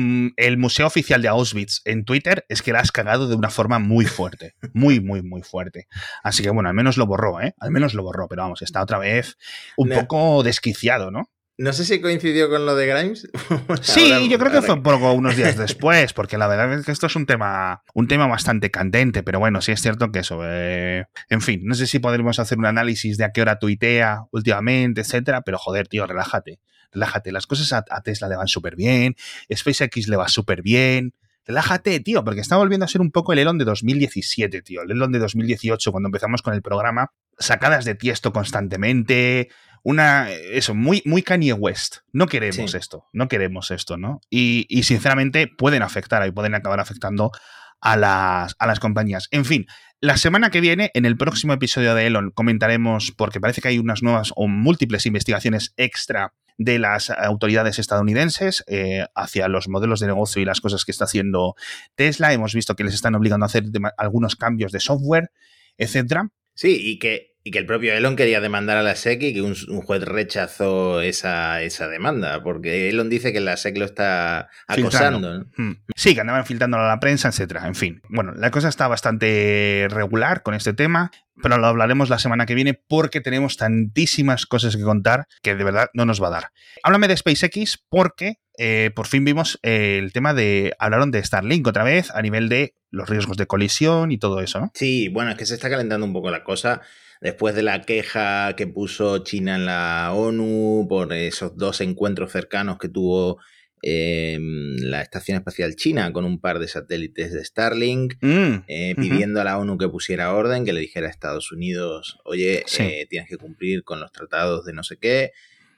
Museo 0.59 0.87
Oficial 0.87 1.23
de 1.23 1.29
Auschwitz 1.29 1.81
en 1.85 2.05
Twitter, 2.05 2.45
es 2.49 2.63
que 2.63 2.73
la 2.73 2.81
has 2.81 2.93
cagado 2.93 3.29
de 3.29 3.35
una 3.35 3.51
forma 3.51 3.79
muy 3.79 4.07
fuerte. 4.07 4.55
Muy, 4.73 5.01
muy, 5.01 5.23
muy 5.23 5.43
fuerte. 5.43 5.87
Así 6.23 6.43
que 6.43 6.51
bueno, 6.51 6.69
al 6.69 6.75
menos 6.75 6.97
lo 6.97 7.07
borró, 7.07 7.41
¿eh? 7.41 7.55
Al 7.59 7.71
menos 7.71 7.95
lo 7.95 8.03
borró, 8.03 8.29
pero 8.29 8.43
vamos, 8.43 8.63
está 8.63 8.83
otra 8.83 8.99
vez 8.99 9.37
un 9.77 9.89
poco 9.89 10.43
desquiciado, 10.43 11.11
¿no? 11.11 11.31
No 11.59 11.73
sé 11.73 11.85
si 11.85 12.01
coincidió 12.01 12.49
con 12.49 12.65
lo 12.65 12.75
de 12.75 12.87
Grimes. 12.87 13.29
sí, 13.83 14.29
yo 14.29 14.39
creo 14.39 14.51
que 14.51 14.63
fue 14.63 14.75
un 14.75 14.83
poco 14.83 15.13
unos 15.13 15.37
días 15.37 15.57
después, 15.59 16.13
porque 16.13 16.39
la 16.39 16.49
verdad 16.49 16.73
es 16.73 16.87
que 16.87 16.93
esto 16.93 17.07
es 17.07 17.15
un 17.15 17.27
tema, 17.27 17.83
un 17.95 18.09
tema 18.09 18.27
bastante 18.27 18.71
candente, 18.71 19.23
pero 19.23 19.39
bueno, 19.39 19.61
sí 19.61 19.71
es 19.71 19.83
cierto 19.83 20.11
que 20.11 20.21
eso. 20.21 20.41
Eh, 20.45 21.05
en 21.29 21.41
fin, 21.43 21.61
no 21.65 21.75
sé 21.75 21.87
si 21.87 21.99
podremos 21.99 22.39
hacer 22.39 22.59
un 22.59 22.67
análisis 22.67 23.19
de 23.19 23.25
a 23.25 23.33
qué 23.33 23.43
hora 23.43 23.59
tuitea 23.59 24.25
últimamente, 24.33 25.03
etcétera, 25.03 25.43
pero 25.43 25.59
joder, 25.59 25.89
tío, 25.89 26.07
relájate 26.07 26.59
relájate, 26.93 27.33
las 27.33 27.47
cosas 27.47 27.73
a, 27.73 28.03
Tesla 28.03 28.29
le 28.29 28.37
van 28.37 28.49
súper 28.49 28.77
bien, 28.77 29.17
SpaceX 29.53 30.09
le 30.09 30.17
va 30.17 30.29
súper 30.29 30.63
bien. 30.63 31.15
Relájate, 31.45 31.99
tío, 32.01 32.23
porque 32.23 32.41
está 32.41 32.57
volviendo 32.57 32.85
a 32.85 32.89
ser 32.89 33.01
un 33.01 33.11
poco 33.11 33.33
el 33.33 33.41
Elon 33.41 33.59
de 33.59 33.65
2017, 33.65 34.63
tío. 34.63 34.83
El 34.83 34.93
Elon 34.93 35.11
de 35.11 35.19
2018, 35.19 35.91
cuando 35.91 36.07
empezamos 36.07 36.41
con 36.41 36.55
el 36.55 36.63
programa, 36.63 37.11
sacadas 37.37 37.85
de 37.85 37.97
tiesto 37.97 38.33
constantemente, 38.33 39.49
una, 39.83 40.31
eso, 40.31 40.75
muy, 40.75 41.03
muy 41.05 41.23
Kanye 41.23 41.53
West. 41.53 41.99
No 42.13 42.29
queremos 42.29 42.75
esto, 42.75 43.07
no 43.13 43.27
queremos 43.27 43.73
esto, 43.73 43.97
¿no? 43.97 44.21
Y, 44.31 44.67
y, 44.69 44.85
sinceramente 44.85 45.49
pueden 45.49 45.83
afectar 45.83 46.25
y 46.27 46.31
pueden 46.31 46.55
acabar 46.55 46.79
afectando 46.79 47.33
a 47.81 47.97
las, 47.97 48.55
a 48.59 48.67
las 48.67 48.79
compañías. 48.79 49.27
En 49.33 49.45
fin, 49.45 49.67
la 50.01 50.17
semana 50.17 50.51
que 50.51 50.61
viene, 50.61 50.91
en 50.95 51.05
el 51.05 51.17
próximo 51.17 51.53
episodio 51.53 51.95
de 51.95 52.07
Elon, 52.07 52.31
comentaremos, 52.31 53.13
porque 53.13 53.41
parece 53.41 53.61
que 53.61 53.69
hay 53.69 53.79
unas 53.79 54.03
nuevas 54.03 54.33
o 54.37 54.49
múltiples 54.49 55.05
investigaciones 55.07 55.75
extra 55.77 56.33
de 56.59 56.79
las 56.79 57.11
autoridades 57.11 57.79
estadounidenses 57.79 58.65
eh, 58.67 59.07
hacia 59.15 59.49
los 59.49 59.69
modelos 59.69 60.01
de 60.01 60.07
negocio 60.07 60.41
y 60.41 60.45
las 60.45 60.61
cosas 60.61 60.85
que 60.85 60.93
está 60.93 61.05
haciendo 61.05 61.55
Tesla. 61.95 62.33
Hemos 62.33 62.55
visto 62.55 62.77
que 62.77 62.85
les 62.85 62.95
están 62.95 63.15
obligando 63.15 63.45
a 63.45 63.49
hacer 63.49 63.65
algunos 63.97 64.37
cambios 64.37 64.73
de 64.73 64.81
software, 64.81 65.31
etcétera. 65.77 66.29
Sí, 66.55 66.79
y 66.81 66.99
que, 66.99 67.32
y 67.45 67.51
que 67.51 67.59
el 67.59 67.67
propio 67.67 67.93
Elon 67.93 68.15
quería 68.15 68.41
demandar 68.41 68.77
a 68.77 68.83
la 68.83 68.95
SEC 68.95 69.23
y 69.23 69.35
que 69.35 69.43
un, 69.43 69.55
juez 69.55 70.03
rechazó 70.05 71.01
esa, 71.01 71.63
esa, 71.63 71.89
demanda, 71.89 72.43
porque 72.43 72.89
Elon 72.89 73.11
dice 73.11 73.33
que 73.33 73.41
la 73.41 73.57
SEC 73.57 73.77
lo 73.79 73.85
está 73.85 74.49
acosando. 74.69 75.47
Hmm. 75.57 75.73
Sí, 75.97 76.15
que 76.15 76.21
andaban 76.21 76.47
filtrando 76.47 76.79
a 76.79 76.87
la 76.87 77.01
prensa, 77.01 77.29
etcétera. 77.29 77.67
En 77.67 77.75
fin, 77.75 78.01
bueno, 78.09 78.33
la 78.37 78.51
cosa 78.51 78.69
está 78.69 78.87
bastante 78.87 79.89
regular 79.91 80.43
con 80.43 80.55
este 80.55 80.73
tema. 80.73 81.11
pero 81.43 81.59
lo 81.59 81.67
hablaremos 81.67 82.11
la 82.11 82.19
semana 82.19 82.47
que 82.47 82.55
viene 82.55 82.75
porque 82.75 83.21
tenemos 83.21 83.57
tantísimas 83.57 84.47
cosas 84.47 84.77
que 84.77 84.83
contar 84.83 85.27
que 85.43 85.57
de 85.57 85.65
verdad 85.65 85.89
no 85.95 86.05
nos 86.05 86.23
va 86.23 86.29
a 86.29 86.33
dar. 86.33 86.49
Háblame 86.85 87.09
de 87.09 87.17
SpaceX 87.17 87.83
porque 87.89 88.37
eh, 88.59 88.91
por 88.95 89.07
fin 89.07 89.25
vimos 89.25 89.59
eh, 89.63 89.99
el 89.99 90.13
tema 90.13 90.35
de, 90.35 90.75
hablaron 90.79 91.11
de 91.11 91.25
Starlink 91.25 91.67
otra 91.67 91.85
vez 91.85 92.11
a 92.11 92.23
nivel 92.23 92.49
de 92.49 92.75
los 92.91 93.09
riesgos 93.09 93.37
de 93.37 93.47
colisión 93.47 94.13
y 94.13 94.19
todo 94.19 94.41
eso, 94.41 94.61
¿no? 94.61 94.71
Sí, 94.75 95.09
bueno, 95.09 95.31
es 95.31 95.37
que 95.39 95.47
se 95.47 95.55
está 95.55 95.71
calentando 95.71 96.07
un 96.07 96.13
poco 96.13 96.31
la 96.31 96.45
cosa 96.45 96.83
después 97.23 97.55
de 97.55 97.63
la 97.63 97.83
queja 97.83 98.55
que 98.57 98.67
puso 98.67 99.19
China 99.19 99.55
en 99.55 99.65
la 99.65 100.13
ONU 100.13 100.87
por 100.89 101.13
esos 101.13 101.57
dos 101.57 101.81
encuentros 101.81 102.33
cercanos 102.33 102.79
que 102.79 102.89
tuvo 102.89 103.39
eh, 103.81 104.39
la 104.41 105.03
Estación 105.03 105.39
Espacial 105.39 105.77
China 105.77 106.13
con 106.13 106.25
un 106.25 106.41
par 106.41 106.59
de 106.59 106.67
satélites 106.67 107.33
de 107.33 107.45
Starlink, 107.45 108.15
mm, 108.21 108.65
eh, 108.67 108.95
pidiendo 108.97 109.41
a 109.41 109.45
la 109.45 109.59
ONU 109.59 109.79
que 109.79 109.89
pusiera 109.89 110.35
orden, 110.35 110.65
que 110.65 110.73
le 110.73 110.81
dijera 110.81 111.07
a 111.07 111.11
Estados 111.11 111.53
Unidos, 111.53 112.19
oye, 112.25 112.65
eh, 112.79 113.07
tienes 113.09 113.29
que 113.29 113.37
cumplir 113.37 113.85
con 113.85 114.01
los 114.01 114.11
tratados 114.11 114.65
de 114.65 114.73
no 114.73 114.83
sé 114.83 114.99
qué, 114.99 115.31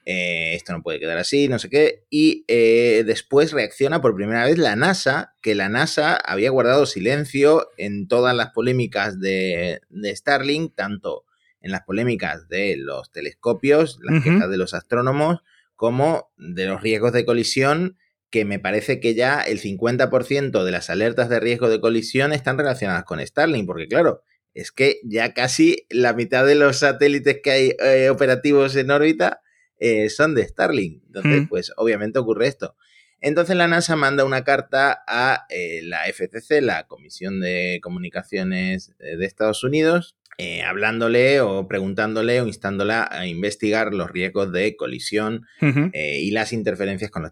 esto 0.07 0.71
no 0.71 0.83
puede 0.83 0.99
quedar 0.99 1.17
así, 1.17 1.47
no 1.47 1.57
sé 1.57 1.69
qué. 1.69 2.05
Y 2.11 2.43
después 2.47 3.53
reacciona 3.53 4.01
por 4.01 4.15
primera 4.15 4.45
vez 4.45 4.59
la 4.59 4.75
NASA, 4.75 5.35
que 5.41 5.55
la 5.55 5.67
NASA 5.67 6.15
había 6.15 6.51
guardado 6.51 6.85
silencio 6.85 7.69
en 7.77 8.07
todas 8.07 8.35
las 8.35 8.51
polémicas 8.51 9.19
de, 9.19 9.81
Starlink, 10.15 10.75
tanto 10.75 11.25
en 11.65 11.71
las 11.71 11.81
polémicas 11.81 12.47
de 12.47 12.77
los 12.77 13.11
telescopios, 13.11 13.97
las 14.03 14.23
quejas 14.23 14.51
de 14.51 14.57
los 14.57 14.75
astrónomos, 14.75 15.39
como 15.75 16.31
de 16.37 16.67
los 16.67 16.79
riesgos 16.79 17.11
de 17.11 17.25
colisión, 17.25 17.97
que 18.29 18.45
me 18.45 18.59
parece 18.59 18.99
que 18.99 19.15
ya 19.15 19.41
el 19.41 19.59
50% 19.59 20.63
de 20.63 20.71
las 20.71 20.91
alertas 20.91 21.27
de 21.27 21.39
riesgo 21.39 21.67
de 21.67 21.81
colisión 21.81 22.33
están 22.33 22.59
relacionadas 22.59 23.03
con 23.03 23.19
Starlink, 23.19 23.65
porque 23.65 23.87
claro, 23.87 24.21
es 24.53 24.71
que 24.71 24.99
ya 25.03 25.33
casi 25.33 25.87
la 25.89 26.13
mitad 26.13 26.45
de 26.45 26.53
los 26.53 26.77
satélites 26.77 27.39
que 27.43 27.51
hay 27.51 27.73
eh, 27.79 28.09
operativos 28.11 28.75
en 28.75 28.91
órbita 28.91 29.41
eh, 29.79 30.09
son 30.09 30.35
de 30.35 30.47
Starlink. 30.47 31.01
Entonces, 31.07 31.47
pues 31.49 31.73
obviamente 31.77 32.19
ocurre 32.19 32.45
esto. 32.45 32.75
Entonces 33.21 33.55
la 33.55 33.67
NASA 33.67 33.95
manda 33.95 34.23
una 34.23 34.43
carta 34.43 35.03
a 35.07 35.47
eh, 35.49 35.81
la 35.83 36.05
FCC, 36.05 36.61
la 36.61 36.85
Comisión 36.85 37.41
de 37.41 37.79
Comunicaciones 37.81 38.93
de 38.99 39.25
Estados 39.25 39.63
Unidos, 39.63 40.15
eh, 40.37 40.63
hablándole 40.63 41.39
o 41.39 41.67
preguntándole 41.67 42.41
o 42.41 42.47
instándola 42.47 43.07
a 43.09 43.25
investigar 43.25 43.93
los 43.93 44.11
riesgos 44.11 44.51
de 44.51 44.75
colisión 44.75 45.45
eh, 45.61 46.19
y 46.19 46.31
las 46.31 46.51
interferencias 46.51 47.09
con 47.09 47.23
los 47.23 47.31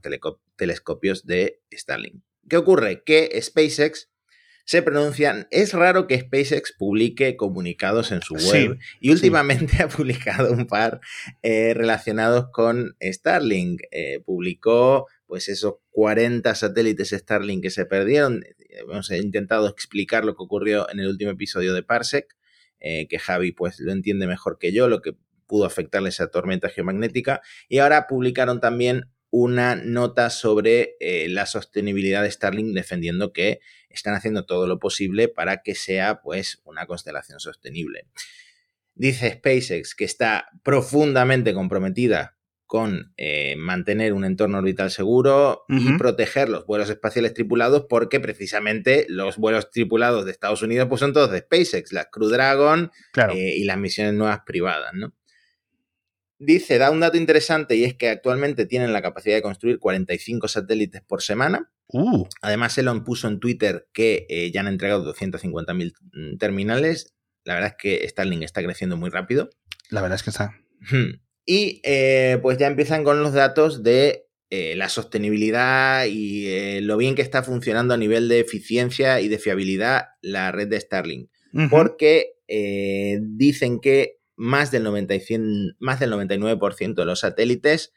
telescopios 0.55 1.25
de 1.25 1.59
Starlink. 1.71 2.23
¿Qué 2.47 2.55
ocurre? 2.55 3.03
Que 3.03 3.37
SpaceX 3.41 4.09
se 4.65 4.81
pronuncian. 4.81 5.47
Es 5.51 5.73
raro 5.73 6.07
que 6.07 6.17
SpaceX 6.17 6.73
publique 6.77 7.35
comunicados 7.35 8.13
en 8.13 8.21
su 8.21 8.35
web 8.35 8.79
y 9.01 9.11
últimamente 9.11 9.77
ha 9.83 9.89
publicado 9.89 10.53
un 10.53 10.65
par 10.65 11.01
eh, 11.41 11.73
relacionados 11.73 12.45
con 12.53 12.95
Starlink. 13.01 13.81
publicó 14.25 15.07
pues 15.27 15.49
esos 15.49 15.73
40 15.91 16.55
satélites 16.55 17.09
Starlink 17.09 17.63
que 17.63 17.69
se 17.69 17.85
perdieron. 17.85 18.45
Hemos 18.69 19.11
intentado 19.11 19.67
explicar 19.67 20.23
lo 20.23 20.35
que 20.35 20.43
ocurrió 20.43 20.89
en 20.89 21.01
el 21.01 21.07
último 21.07 21.31
episodio 21.31 21.73
de 21.73 21.83
Parsec. 21.83 22.27
Eh, 22.85 23.07
que 23.07 23.17
Javi 23.17 23.53
pues 23.53 23.79
lo 23.79 23.93
entiende 23.93 24.27
mejor 24.27 24.59
que 24.59 24.73
yo, 24.73 24.89
lo 24.89 25.01
que 25.01 25.15
pudo 25.47 25.65
afectarle 25.65 26.09
esa 26.09 26.27
tormenta 26.27 26.67
geomagnética. 26.67 27.41
Y 27.69 27.79
ahora 27.79 28.07
publicaron 28.07 28.59
también 28.59 29.05
una 29.29 29.75
nota 29.75 30.29
sobre 30.29 30.95
eh, 30.99 31.27
la 31.29 31.45
sostenibilidad 31.45 32.21
de 32.21 32.29
Starlink 32.29 32.75
defendiendo 32.75 33.33
que 33.33 33.61
están 33.89 34.13
haciendo 34.13 34.45
todo 34.45 34.67
lo 34.67 34.79
posible 34.79 35.29
para 35.29 35.63
que 35.63 35.75
sea 35.75 36.21
pues 36.21 36.61
una 36.65 36.85
constelación 36.85 37.39
sostenible. 37.39 38.05
Dice 38.95 39.31
SpaceX 39.31 39.95
que 39.95 40.05
está 40.05 40.49
profundamente 40.61 41.53
comprometida 41.53 42.37
con 42.65 43.13
eh, 43.17 43.55
mantener 43.57 44.13
un 44.13 44.25
entorno 44.25 44.57
orbital 44.57 44.89
seguro 44.89 45.65
y 45.67 45.97
proteger 45.97 46.49
los 46.49 46.65
vuelos 46.65 46.89
espaciales 46.89 47.33
tripulados, 47.33 47.85
porque 47.87 48.19
precisamente 48.19 49.05
los 49.09 49.37
vuelos 49.37 49.69
tripulados 49.69 50.25
de 50.25 50.31
Estados 50.31 50.61
Unidos 50.61 50.87
pues, 50.89 50.99
son 50.99 51.13
todos 51.13 51.31
de 51.31 51.39
SpaceX, 51.39 51.91
la 51.91 52.05
Crew 52.05 52.29
Dragon 52.29 52.91
eh, 53.33 53.55
y 53.57 53.63
las 53.65 53.77
misiones 53.77 54.13
nuevas 54.13 54.39
privadas, 54.45 54.91
¿no? 54.93 55.13
Dice, 56.39 56.77
da 56.77 56.91
un 56.91 56.99
dato 56.99 57.15
interesante 57.15 57.75
y 57.75 57.85
es 57.85 57.93
que 57.93 58.09
actualmente 58.09 58.65
tienen 58.65 58.91
la 58.91 59.01
capacidad 59.01 59.35
de 59.35 59.41
construir 59.41 59.79
45 59.79 60.47
satélites 60.47 61.01
por 61.01 61.21
semana. 61.21 61.71
Uh. 61.87 62.25
Además, 62.41 62.77
Elon 62.77 63.03
puso 63.03 63.27
en 63.27 63.39
Twitter 63.39 63.87
que 63.93 64.25
eh, 64.29 64.51
ya 64.51 64.61
han 64.61 64.67
entregado 64.67 65.13
250.000 65.13 65.93
mm, 66.11 66.37
terminales. 66.37 67.13
La 67.45 67.53
verdad 67.53 67.69
es 67.69 67.75
que 67.77 68.07
Starlink 68.09 68.43
está 68.43 68.61
creciendo 68.61 68.97
muy 68.97 69.09
rápido. 69.09 69.49
La 69.89 70.01
verdad 70.01 70.15
es 70.15 70.23
que 70.23 70.31
está. 70.31 70.59
Y 71.45 71.81
eh, 71.83 72.39
pues 72.41 72.57
ya 72.57 72.67
empiezan 72.67 73.03
con 73.03 73.21
los 73.21 73.33
datos 73.33 73.83
de 73.83 74.27
eh, 74.49 74.75
la 74.75 74.89
sostenibilidad 74.89 76.05
y 76.05 76.47
eh, 76.47 76.81
lo 76.81 76.97
bien 76.97 77.15
que 77.15 77.21
está 77.21 77.43
funcionando 77.43 77.93
a 77.93 77.97
nivel 77.97 78.29
de 78.29 78.39
eficiencia 78.39 79.19
y 79.19 79.27
de 79.27 79.39
fiabilidad 79.39 80.05
la 80.21 80.51
red 80.51 80.67
de 80.67 80.79
Starlink. 80.79 81.29
Porque 81.69 82.31
dicen 82.47 83.79
que 83.79 84.17
más 84.35 84.71
del, 84.71 84.83
90 84.83 85.13
más 85.79 85.99
del 85.99 86.11
99% 86.11 86.95
de 86.95 87.05
los 87.05 87.19
satélites 87.19 87.93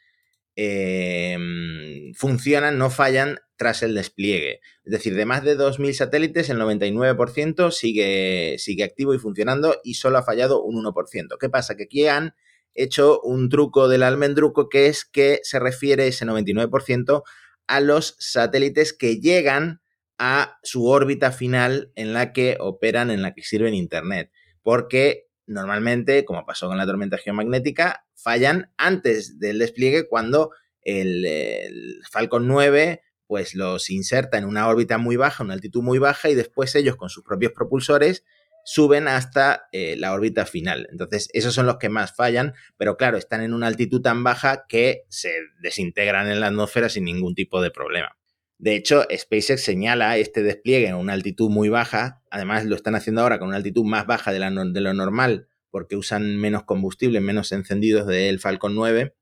funcionan, 2.15 2.77
no 2.77 2.91
fallan 2.91 3.39
tras 3.57 3.81
el 3.81 3.95
despliegue. 3.95 4.61
Es 4.83 4.91
decir, 4.91 5.15
de 5.15 5.25
más 5.25 5.43
de 5.43 5.57
2.000 5.57 5.93
satélites, 5.93 6.49
el 6.49 6.59
99% 6.59 7.71
sigue, 7.71 8.55
sigue 8.59 8.83
activo 8.83 9.13
y 9.15 9.19
funcionando 9.19 9.79
y 9.83 9.95
solo 9.95 10.19
ha 10.19 10.23
fallado 10.23 10.63
un 10.63 10.83
1%. 10.83 11.37
¿Qué 11.39 11.49
pasa? 11.49 11.75
Que 11.75 11.83
aquí 11.85 12.07
han 12.07 12.35
hecho 12.77 13.19
un 13.21 13.49
truco 13.49 13.89
del 13.89 14.03
almendruco 14.03 14.69
que 14.69 14.87
es 14.87 15.03
que 15.03 15.41
se 15.43 15.59
refiere 15.59 16.07
ese 16.07 16.25
99% 16.25 17.23
a 17.67 17.79
los 17.81 18.15
satélites 18.19 18.93
que 18.93 19.19
llegan 19.19 19.81
a 20.17 20.57
su 20.63 20.87
órbita 20.87 21.31
final 21.31 21.91
en 21.95 22.13
la 22.13 22.31
que 22.31 22.57
operan, 22.59 23.11
en 23.11 23.21
la 23.21 23.33
que 23.33 23.43
sirven 23.43 23.73
Internet. 23.73 24.31
Porque 24.61 25.27
normalmente, 25.45 26.25
como 26.25 26.45
pasó 26.45 26.67
con 26.67 26.77
la 26.77 26.85
tormenta 26.85 27.17
geomagnética, 27.17 28.05
fallan 28.15 28.71
antes 28.77 29.39
del 29.39 29.59
despliegue 29.59 30.07
cuando 30.07 30.51
el, 30.81 32.01
Falcon 32.09 32.47
9 32.47 33.01
pues 33.27 33.55
los 33.55 33.89
inserta 33.89 34.37
en 34.37 34.45
una 34.45 34.69
órbita 34.69 34.97
muy 34.97 35.17
baja, 35.17 35.43
una 35.43 35.53
altitud 35.53 35.81
muy 35.81 35.99
baja, 35.99 36.29
y 36.29 36.35
después 36.35 36.73
ellos 36.75 36.95
con 36.95 37.09
sus 37.09 37.25
propios 37.25 37.51
propulsores 37.51 38.23
suben 38.67 39.07
hasta 39.07 39.69
eh, 39.71 39.95
la 39.97 40.11
órbita 40.11 40.45
final. 40.45 40.89
Entonces, 40.91 41.29
esos 41.31 41.53
son 41.53 41.67
los 41.67 41.77
que 41.77 41.87
más 41.87 42.13
fallan, 42.13 42.53
pero 42.75 42.97
claro, 42.97 43.17
están 43.17 43.41
en 43.41 43.53
una 43.53 43.67
altitud 43.67 44.01
tan 44.01 44.25
baja 44.25 44.65
que 44.67 45.05
se 45.07 45.31
desintegran 45.61 46.29
en 46.29 46.41
la 46.41 46.47
atmósfera 46.47 46.89
sin 46.89 47.05
ningún 47.05 47.33
tipo 47.33 47.61
de 47.61 47.71
problema. 47.71 48.17
De 48.57 48.75
hecho, 48.75 49.05
SpaceX 49.09 49.63
señala 49.63 50.17
este 50.17 50.43
despliegue 50.43 50.89
en 50.89 50.95
una 50.95 51.13
altitud 51.13 51.49
muy 51.49 51.69
baja, 51.69 52.21
además 52.29 52.65
lo 52.65 52.75
están 52.75 52.95
haciendo 52.95 53.21
ahora 53.21 53.39
con 53.39 53.47
una 53.47 53.57
altitud 53.57 53.85
más 53.85 54.05
baja 54.05 54.33
de, 54.33 54.39
lo 54.41 54.93
normal, 54.93 55.47
porque 55.71 55.95
usan 55.95 56.35
menos 56.35 56.63
combustible, 56.63 57.21
menos 57.21 57.53
encendidos 57.53 58.05
del 58.05 58.41
Falcon 58.41 58.75
9, 58.75 59.15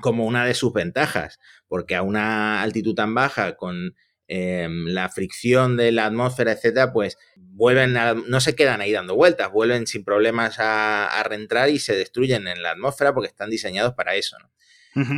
como 0.00 0.24
una 0.24 0.46
de 0.46 0.54
sus 0.54 0.72
ventajas, 0.72 1.38
porque 1.68 1.94
a 1.94 2.00
una 2.00 2.62
altitud 2.62 2.94
tan 2.94 3.14
baja, 3.14 3.54
con 3.56 3.96
Em, 4.34 4.86
la 4.86 5.10
fricción 5.10 5.76
de 5.76 5.92
la 5.92 6.06
atmósfera, 6.06 6.52
etcétera, 6.52 6.90
pues 6.90 7.18
vuelven 7.36 7.92
no 7.92 8.40
se 8.40 8.56
quedan 8.56 8.80
ahí 8.80 8.90
dando 8.90 9.14
vueltas, 9.14 9.52
vuelven 9.52 9.86
sin 9.86 10.04
problemas 10.04 10.54
a, 10.58 11.22
reentrar 11.28 11.68
y 11.68 11.78
se 11.78 11.94
destruyen 11.94 12.48
en 12.48 12.62
la 12.62 12.70
atmósfera 12.70 13.12
porque 13.12 13.28
están 13.28 13.50
diseñados 13.50 13.92
para 13.92 14.14
eso. 14.14 14.38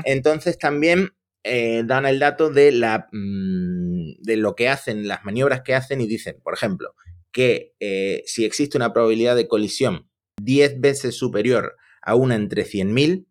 Entonces 0.04 0.58
también 0.58 1.10
eh, 1.44 1.84
dan 1.86 2.06
el 2.06 2.18
dato 2.18 2.50
de, 2.50 2.72
la, 2.72 3.06
mm, 3.12 4.14
de 4.18 4.36
lo 4.36 4.56
que 4.56 4.68
hacen, 4.68 5.06
las 5.06 5.24
maniobras 5.24 5.60
que 5.60 5.76
hacen 5.76 6.00
y 6.00 6.08
dicen, 6.08 6.40
por 6.42 6.54
ejemplo, 6.54 6.96
que 7.30 7.76
eh, 7.78 8.24
si 8.26 8.44
existe 8.44 8.76
una 8.76 8.92
probabilidad 8.92 9.36
de 9.36 9.46
colisión 9.46 10.10
10 10.42 10.80
veces 10.80 11.16
superior 11.16 11.76
a 12.02 12.16
una 12.16 12.34
entre 12.34 12.64
100.000, 12.64 13.28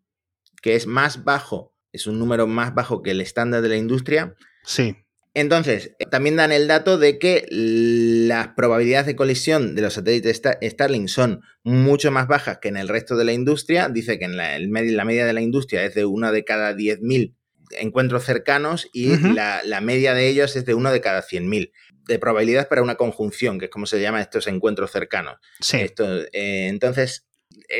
que 0.62 0.76
es 0.76 0.86
más 0.86 1.24
bajo, 1.24 1.76
es 1.92 2.06
un 2.06 2.18
número 2.18 2.46
más 2.46 2.74
bajo 2.74 3.02
que 3.02 3.10
el 3.10 3.20
estándar 3.20 3.60
de 3.60 3.68
la 3.68 3.76
industria, 3.76 4.34
sí. 4.64 5.03
Entonces, 5.36 5.96
también 6.12 6.36
dan 6.36 6.52
el 6.52 6.68
dato 6.68 6.96
de 6.96 7.18
que 7.18 7.46
las 7.50 8.48
probabilidades 8.48 9.06
de 9.06 9.16
colisión 9.16 9.74
de 9.74 9.82
los 9.82 9.94
satélites 9.94 10.40
Starlink 10.62 11.08
son 11.08 11.42
mucho 11.64 12.12
más 12.12 12.28
bajas 12.28 12.58
que 12.58 12.68
en 12.68 12.76
el 12.76 12.86
resto 12.86 13.16
de 13.16 13.24
la 13.24 13.32
industria. 13.32 13.88
Dice 13.88 14.16
que 14.20 14.26
en 14.26 14.36
la, 14.36 14.58
media 14.60 15.26
de 15.26 15.32
la 15.32 15.40
industria 15.40 15.84
es 15.84 15.94
de 15.96 16.04
uno 16.04 16.30
de 16.30 16.44
cada 16.44 16.72
10.000 16.72 17.34
encuentros 17.72 18.22
cercanos 18.22 18.88
y 18.92 19.16
la, 19.34 19.80
media 19.82 20.14
de 20.14 20.28
ellos 20.28 20.54
es 20.54 20.66
de 20.66 20.74
uno 20.74 20.92
de 20.92 21.00
cada 21.00 21.20
100.000 21.20 21.72
de 22.06 22.18
probabilidades 22.20 22.68
para 22.68 22.82
una 22.82 22.94
conjunción, 22.94 23.58
que 23.58 23.64
es 23.64 23.70
como 23.72 23.86
se 23.86 24.00
llama 24.00 24.20
estos 24.20 24.46
encuentros 24.46 24.92
cercanos. 24.92 25.38
Sí. 25.58 25.78
Eh, 25.78 26.68
entonces, 26.68 27.26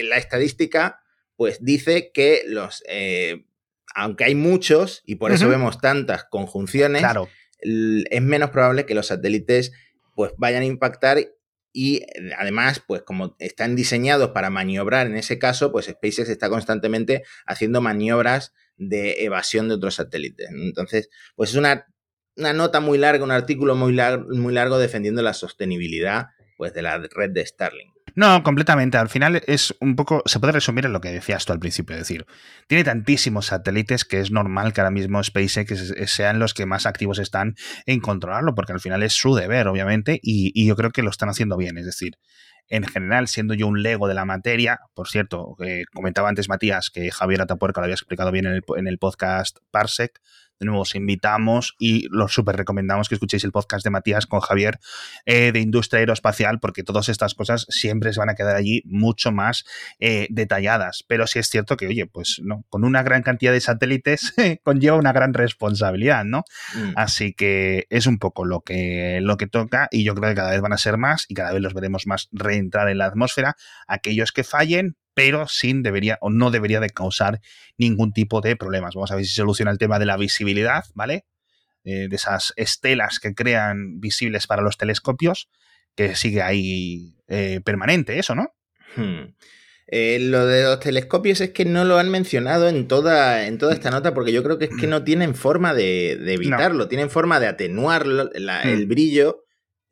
la 0.03 0.17
estadística 0.17 1.01
pues 1.37 1.65
dice 1.65 2.11
que 2.13 2.43
los... 2.49 2.83
Eh, 2.89 3.45
aunque 3.97 4.25
hay 4.25 4.35
muchos, 4.35 5.03
y 5.07 5.17
por 5.17 5.31
eso 5.31 5.49
vemos 5.49 5.79
tantas 5.79 6.25
conjunciones, 6.25 7.01
claro 7.01 7.29
es 7.65 8.23
menos 8.23 8.51
probable 8.51 8.87
que 8.87 8.95
los 8.95 9.09
satélites 9.09 9.73
pues 10.15 10.33
vayan 10.37 10.63
a 10.63 10.67
impactar 10.67 11.19
y 11.77 12.03
además, 12.39 12.81
pues 12.87 13.03
como 13.03 13.35
están 13.41 13.75
diseñados 13.75 14.31
para 14.31 14.49
maniobrar 14.49 15.09
en 15.09 15.17
ese 15.17 15.41
caso, 15.41 15.73
pues 15.73 15.87
SpaceX 15.87 16.29
está 16.29 16.49
constantemente 16.49 17.25
haciendo 17.47 17.81
maniobras 17.81 18.53
de 18.77 19.25
evasión 19.25 19.69
de 19.69 19.75
otros 19.75 19.97
satélites. 19.97 20.51
Entonces, 20.51 21.11
pues 21.35 21.51
es 21.51 21.57
una, 21.57 21.89
una 22.37 22.53
nota 22.53 22.79
muy 22.79 22.97
larga, 22.97 23.25
un 23.25 23.33
artículo 23.33 23.75
muy, 23.75 23.99
muy 24.29 24.55
largo 24.55 24.79
defendiendo 24.79 25.21
la 25.23 25.35
sostenibilidad 25.35 26.27
pues, 26.57 26.75
de 26.75 26.83
la 26.83 26.99
red 26.99 27.31
de 27.31 27.45
Starlink. 27.45 27.94
No, 28.17 28.45
completamente. 28.45 28.97
Al 28.97 29.09
final 29.09 29.43
es 29.47 29.75
un 29.81 29.97
poco, 29.97 30.23
se 30.27 30.39
puede 30.39 30.53
resumir 30.53 30.87
en 30.87 30.93
lo 30.93 31.01
que 31.01 31.11
decías 31.11 31.45
tú 31.45 31.53
al 31.53 31.59
principio, 31.59 31.97
es 31.97 32.03
decir, 32.03 32.27
tiene 32.69 32.85
tantísimos 32.85 33.47
satélites 33.47 34.05
que 34.05 34.21
es 34.21 34.31
normal 34.31 34.73
que 34.73 34.81
ahora 34.81 34.93
mismo 34.93 35.23
SpaceX 35.23 35.95
sean 36.07 36.39
los 36.39 36.55
que 36.55 36.65
más 36.65 36.87
activos 36.87 37.19
están 37.19 37.57
en 37.87 38.01
controlarlo, 38.01 38.55
porque 38.55 38.73
al 38.73 38.81
final 38.81 39.03
es 39.03 39.15
su 39.15 39.35
deber, 39.35 39.67
obviamente, 39.67 40.21
y, 40.23 40.67
yo 40.67 40.77
creo 40.77 40.91
que 40.91 41.03
lo 41.03 41.11
están 41.11 41.29
haciendo 41.29 41.57
bien. 41.57 41.77
Es 41.77 41.87
decir, 41.87 42.17
en 42.69 42.85
general, 42.85 43.27
siendo 43.27 43.53
yo 43.55 43.67
un 43.67 43.83
lego 43.83 44.07
de 44.07 44.15
la 44.15 44.25
materia, 44.25 44.81
por 44.95 45.09
cierto, 45.09 45.57
eh, 45.61 45.85
comentaba 45.93 46.29
antes 46.29 46.49
Matías 46.49 46.91
que 46.91 47.11
Javier 47.11 47.43
Atapuerca 47.43 47.81
lo 47.81 47.87
había 47.87 47.95
explicado 47.95 48.31
bien 48.31 48.47
en 48.47 48.53
el, 48.53 48.63
en 48.77 48.87
el 48.87 48.99
podcast 48.99 49.59
Parsec, 49.73 50.21
de 50.61 50.67
nuevo, 50.67 50.83
os 50.83 50.95
invitamos 50.95 51.75
y 51.79 52.07
los 52.11 52.33
súper 52.33 52.57
recomendamos 52.57 53.09
que 53.09 53.17
escuchéis 53.17 53.45
el 53.45 53.53
podcast 53.53 53.85
de 53.85 53.91
Matías 53.91 54.27
con 54.27 54.41
Javier 54.41 54.79
eh, 55.27 55.53
de 55.53 55.61
Industria 55.61 56.01
Aeroespacial, 56.01 56.61
porque 56.61 56.83
todas 56.83 57.09
estas 57.09 57.35
cosas 57.35 57.67
siempre 57.69 58.13
se 58.13 58.21
van 58.21 58.31
a 58.31 58.35
quedar 58.35 58.57
allí 58.57 58.83
mucho 58.85 59.33
más 59.33 59.65
eh, 59.99 60.27
detalladas. 60.31 61.05
Pero 61.07 61.27
sí 61.27 61.39
es 61.39 61.49
cierto 61.49 61.77
que, 61.77 61.87
oye, 61.87 62.07
pues 62.07 62.41
no, 62.43 62.65
con 62.69 62.85
una 62.85 63.03
gran 63.03 63.23
cantidad 63.23 63.53
de 63.53 63.61
satélites 63.61 64.35
conlleva 64.63 64.97
una 64.97 65.13
gran 65.13 65.35
responsabilidad, 65.35 66.25
¿no? 66.25 66.45
Mm. 66.75 66.93
Así 66.97 67.35
que 67.35 67.87
es 67.91 68.07
un 68.07 68.19
poco 68.19 68.45
lo 68.45 68.61
que, 68.61 69.21
lo 69.23 69.37
que 69.37 69.47
toca 69.47 69.89
y 69.91 70.05
yo 70.05 70.15
creo 70.15 70.31
que 70.31 70.37
cada 70.37 70.51
vez 70.51 70.61
van 70.61 70.73
a 70.73 70.79
ser 70.79 70.99
más 70.99 71.27
y 71.29 71.35
cada 71.35 71.53
vez 71.53 71.63
los 71.63 71.75
veremos 71.75 72.07
más 72.07 72.29
reentrar 72.33 72.89
en 72.89 72.99
la 72.99 73.07
atmósfera. 73.07 73.57
Aquellos 73.87 74.33
que 74.33 74.45
fallen, 74.45 74.97
pero 75.15 75.47
sin 75.49 75.83
debería 75.83 76.19
o 76.21 76.31
no 76.31 76.51
debería 76.51 76.81
de 76.81 76.91
causar 76.91 77.41
ningún 77.79 78.13
tipo 78.13 78.41
de 78.41 78.57
problemas. 78.57 78.95
Vamos 78.95 79.11
a 79.11 79.17
ver 79.17 79.25
si 79.25 79.33
soluciona 79.33 79.71
el 79.71 79.79
tema 79.79 79.99
de 79.99 80.07
la 80.07 80.17
visibilidad, 80.17 80.85
¿vale? 80.95 81.25
Eh, 81.85 82.09
de 82.09 82.17
esas 82.17 82.53
estelas 82.57 83.21
que 83.21 83.35
crean 83.35 84.01
visibles 84.01 84.47
para 84.47 84.63
los 84.63 84.77
telescopios, 84.77 85.49
que 85.95 86.17
sigue 86.17 86.43
ahí 86.43 87.17
eh, 87.29 87.61
permanente 87.65 88.19
eso, 88.19 88.35
¿no? 88.35 88.55
Hmm. 88.97 89.35
Eh, 89.87 90.19
lo 90.19 90.47
de 90.47 90.65
los 90.65 90.81
telescopios 90.81 91.43
es 91.43 91.51
que 91.51 91.67
no 91.67 91.85
lo 91.85 91.99
han 91.99 92.11
mencionado 92.11 92.69
en 92.69 92.89
toda, 92.89 93.47
en 93.47 93.59
toda 93.59 93.75
esta 93.75 93.91
nota 93.91 94.15
porque 94.15 94.33
yo 94.33 94.43
creo 94.43 94.59
que 94.59 94.65
es 94.65 94.71
que 94.81 94.87
no 94.87 95.05
tienen 95.05 95.35
forma 95.35 95.75
de, 95.75 96.13
evitarlo, 96.33 96.89
tienen 96.89 97.11
forma 97.11 97.39
de 97.39 97.49
atenuar 97.49 98.07
el 98.07 98.87
hmm. 98.87 98.89
brillo 98.89 99.44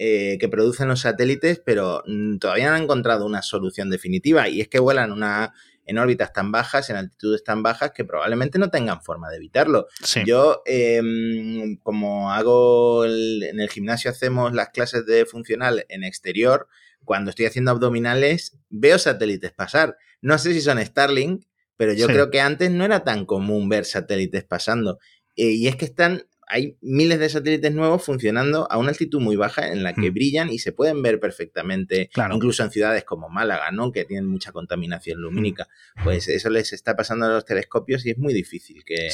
eh, 0.04 0.36
que 0.40 0.48
producen 0.48 0.88
los 0.88 1.02
satélites, 1.02 1.62
pero 1.64 2.02
mm, 2.08 2.38
todavía 2.38 2.70
no 2.70 2.74
han 2.74 2.82
encontrado 2.82 3.24
una 3.24 3.40
solución 3.40 3.88
definitiva. 3.88 4.48
Y 4.48 4.60
es 4.60 4.66
que 4.66 4.80
vuelan 4.80 5.12
una, 5.12 5.54
en 5.86 5.96
órbitas 5.96 6.32
tan 6.32 6.50
bajas, 6.50 6.90
en 6.90 6.96
altitudes 6.96 7.44
tan 7.44 7.62
bajas, 7.62 7.92
que 7.92 8.04
probablemente 8.04 8.58
no 8.58 8.68
tengan 8.68 9.00
forma 9.00 9.30
de 9.30 9.36
evitarlo. 9.36 9.86
Yo, 10.26 10.62
em, 10.66 11.76
como 11.84 12.32
hago 12.32 13.04
en 13.04 13.60
el 13.60 13.70
gimnasio, 13.70 14.10
hacemos 14.10 14.52
las 14.52 14.70
clases 14.70 15.06
de 15.06 15.24
funcional 15.24 15.86
en 15.88 16.02
exterior, 16.02 16.66
cuando 17.04 17.30
estoy 17.30 17.46
haciendo 17.46 17.70
abdominales, 17.70 18.58
veo 18.70 18.98
satélites 18.98 19.52
pasar. 19.52 19.96
No 20.20 20.36
sé 20.36 20.52
si 20.52 20.62
son 20.62 20.84
Starlink, 20.84 21.44
pero 21.76 21.92
yo 21.92 22.08
creo 22.08 22.28
que 22.28 22.40
antes 22.40 22.72
no 22.72 22.84
era 22.84 23.04
tan 23.04 23.24
común 23.24 23.68
ver 23.68 23.84
satélites 23.84 24.42
pasando. 24.42 24.98
Eh, 25.36 25.52
y 25.52 25.68
es 25.68 25.76
que 25.76 25.84
están 25.84 26.24
hay 26.52 26.76
miles 26.82 27.18
de 27.18 27.30
satélites 27.30 27.72
nuevos 27.72 28.04
funcionando 28.04 28.70
a 28.70 28.76
una 28.76 28.90
altitud 28.90 29.22
muy 29.22 29.36
baja 29.36 29.68
en 29.68 29.82
la 29.82 29.94
que 29.94 30.10
hmm. 30.10 30.14
brillan 30.14 30.48
y 30.50 30.58
se 30.58 30.72
pueden 30.72 31.02
ver 31.02 31.18
perfectamente, 31.18 32.10
incluso 32.30 32.62
en 32.62 32.70
ciudades 32.70 33.04
como 33.04 33.30
Málaga, 33.30 33.70
¿no? 33.70 33.90
que 33.90 34.04
tienen 34.04 34.26
mucha 34.26 34.52
contaminación 34.52 35.18
hmm. 35.18 35.22
lumínica. 35.22 35.68
Pues 36.04 36.28
eso 36.28 36.50
les 36.50 36.74
está 36.74 36.94
pasando 36.94 37.24
a 37.24 37.30
los 37.30 37.46
telescopios 37.46 38.04
y 38.04 38.10
es 38.10 38.18
muy 38.18 38.34
difícil 38.34 38.84
que, 38.84 39.08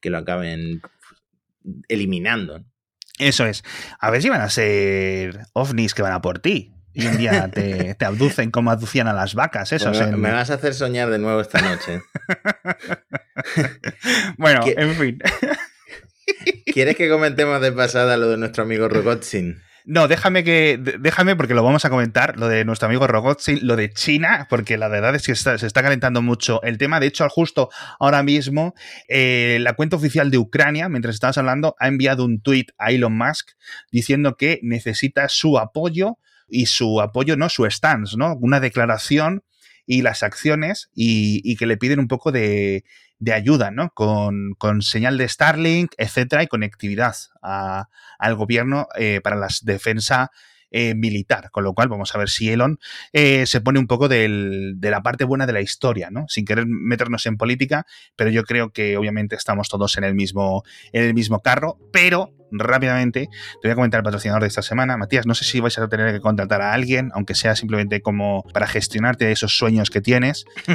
que 0.00 0.10
lo 0.10 0.18
acaben 0.18 0.82
eliminando. 1.88 2.64
Eso 3.18 3.44
es. 3.44 3.64
A 3.98 4.12
ver 4.12 4.22
si 4.22 4.28
van 4.28 4.42
a 4.42 4.50
ser 4.50 5.40
ovnis 5.52 5.94
que 5.94 6.02
van 6.02 6.12
a 6.12 6.22
por 6.22 6.38
ti. 6.38 6.70
Y 6.92 7.08
un 7.08 7.16
día 7.18 7.50
te, 7.50 7.94
te 7.98 8.04
abducen 8.04 8.52
como 8.52 8.70
abducían 8.70 9.08
a 9.08 9.12
las 9.12 9.34
vacas, 9.34 9.72
eso. 9.72 9.90
Me 10.16 10.30
vas 10.30 10.50
a 10.50 10.54
hacer 10.54 10.74
soñar 10.74 11.10
de 11.10 11.18
nuevo 11.18 11.40
esta 11.40 11.60
noche. 11.60 12.02
bueno, 14.38 14.60
en 14.64 14.94
fin. 14.94 15.18
¿Quieres 16.66 16.96
que 16.96 17.08
comentemos 17.08 17.60
de 17.60 17.72
pasada 17.72 18.16
lo 18.16 18.28
de 18.28 18.36
nuestro 18.36 18.62
amigo 18.62 18.88
Rogozin? 18.88 19.62
No, 19.86 20.08
déjame 20.08 20.44
que. 20.44 20.78
Déjame 20.78 21.36
porque 21.36 21.52
lo 21.52 21.62
vamos 21.62 21.84
a 21.84 21.90
comentar, 21.90 22.38
lo 22.38 22.48
de 22.48 22.64
nuestro 22.64 22.86
amigo 22.86 23.06
Rogozin, 23.06 23.66
lo 23.66 23.76
de 23.76 23.92
China, 23.92 24.46
porque 24.48 24.78
la 24.78 24.88
verdad 24.88 25.14
es 25.14 25.26
que 25.26 25.34
se 25.34 25.54
está 25.54 25.82
calentando 25.82 26.22
mucho 26.22 26.62
el 26.62 26.78
tema. 26.78 27.00
De 27.00 27.06
hecho, 27.06 27.28
justo 27.28 27.68
ahora 28.00 28.22
mismo, 28.22 28.74
eh, 29.08 29.58
la 29.60 29.74
cuenta 29.74 29.96
oficial 29.96 30.30
de 30.30 30.38
Ucrania, 30.38 30.88
mientras 30.88 31.14
estabas 31.14 31.36
hablando, 31.36 31.76
ha 31.78 31.88
enviado 31.88 32.24
un 32.24 32.40
tuit 32.40 32.70
a 32.78 32.92
Elon 32.92 33.16
Musk 33.16 33.50
diciendo 33.92 34.36
que 34.36 34.58
necesita 34.62 35.28
su 35.28 35.58
apoyo 35.58 36.16
y 36.48 36.66
su 36.66 37.02
apoyo, 37.02 37.36
no, 37.36 37.50
su 37.50 37.66
stance, 37.66 38.16
¿no? 38.16 38.36
Una 38.40 38.60
declaración 38.60 39.44
y 39.86 40.00
las 40.00 40.22
acciones 40.22 40.88
y 40.94 41.56
que 41.56 41.66
le 41.66 41.76
piden 41.76 41.98
un 41.98 42.08
poco 42.08 42.32
de, 42.32 42.84
de 43.18 43.32
ayuda, 43.32 43.70
¿no? 43.70 43.90
Con, 43.90 44.82
señal 44.82 45.18
de 45.18 45.28
Starlink, 45.28 45.92
etcétera, 45.96 46.42
y 46.42 46.46
conectividad 46.46 47.16
al 47.42 48.34
gobierno 48.34 48.88
eh, 48.96 49.20
para 49.22 49.36
la 49.36 49.48
defensa 49.62 50.30
eh, 50.76 50.96
militar. 50.96 51.50
Con 51.52 51.62
lo 51.62 51.72
cual, 51.72 51.88
vamos 51.88 52.12
a 52.14 52.18
ver 52.18 52.28
si 52.28 52.50
Elon 52.50 52.80
eh, 53.12 53.46
se 53.46 53.60
pone 53.60 53.78
un 53.78 53.86
poco 53.86 54.08
de 54.08 54.76
la 54.80 55.02
parte 55.04 55.22
buena 55.22 55.46
de 55.46 55.52
la 55.52 55.60
historia, 55.60 56.10
¿no? 56.10 56.24
Sin 56.26 56.44
querer 56.44 56.66
meternos 56.66 57.26
en 57.26 57.36
política, 57.36 57.86
pero 58.16 58.28
yo 58.30 58.42
creo 58.42 58.70
que 58.70 58.96
obviamente 58.96 59.36
estamos 59.36 59.68
todos 59.68 59.96
en 59.98 60.02
el 60.02 60.16
mismo, 60.16 60.64
en 60.92 61.04
el 61.04 61.14
mismo 61.14 61.42
carro, 61.42 61.78
pero 61.92 62.32
rápidamente 62.58 63.28
te 63.60 63.68
voy 63.68 63.70
a 63.70 63.74
comentar 63.74 63.98
el 63.98 64.04
patrocinador 64.04 64.42
de 64.42 64.48
esta 64.48 64.62
semana. 64.62 64.96
Matías, 64.96 65.26
no 65.26 65.34
sé 65.34 65.44
si 65.44 65.60
vais 65.60 65.78
a 65.78 65.88
tener 65.88 66.12
que 66.12 66.20
contratar 66.20 66.62
a 66.62 66.72
alguien, 66.72 67.10
aunque 67.14 67.34
sea 67.34 67.56
simplemente 67.56 68.00
como 68.00 68.44
para 68.52 68.66
gestionarte 68.66 69.30
esos 69.32 69.56
sueños 69.56 69.90
que 69.90 70.00
tienes. 70.00 70.44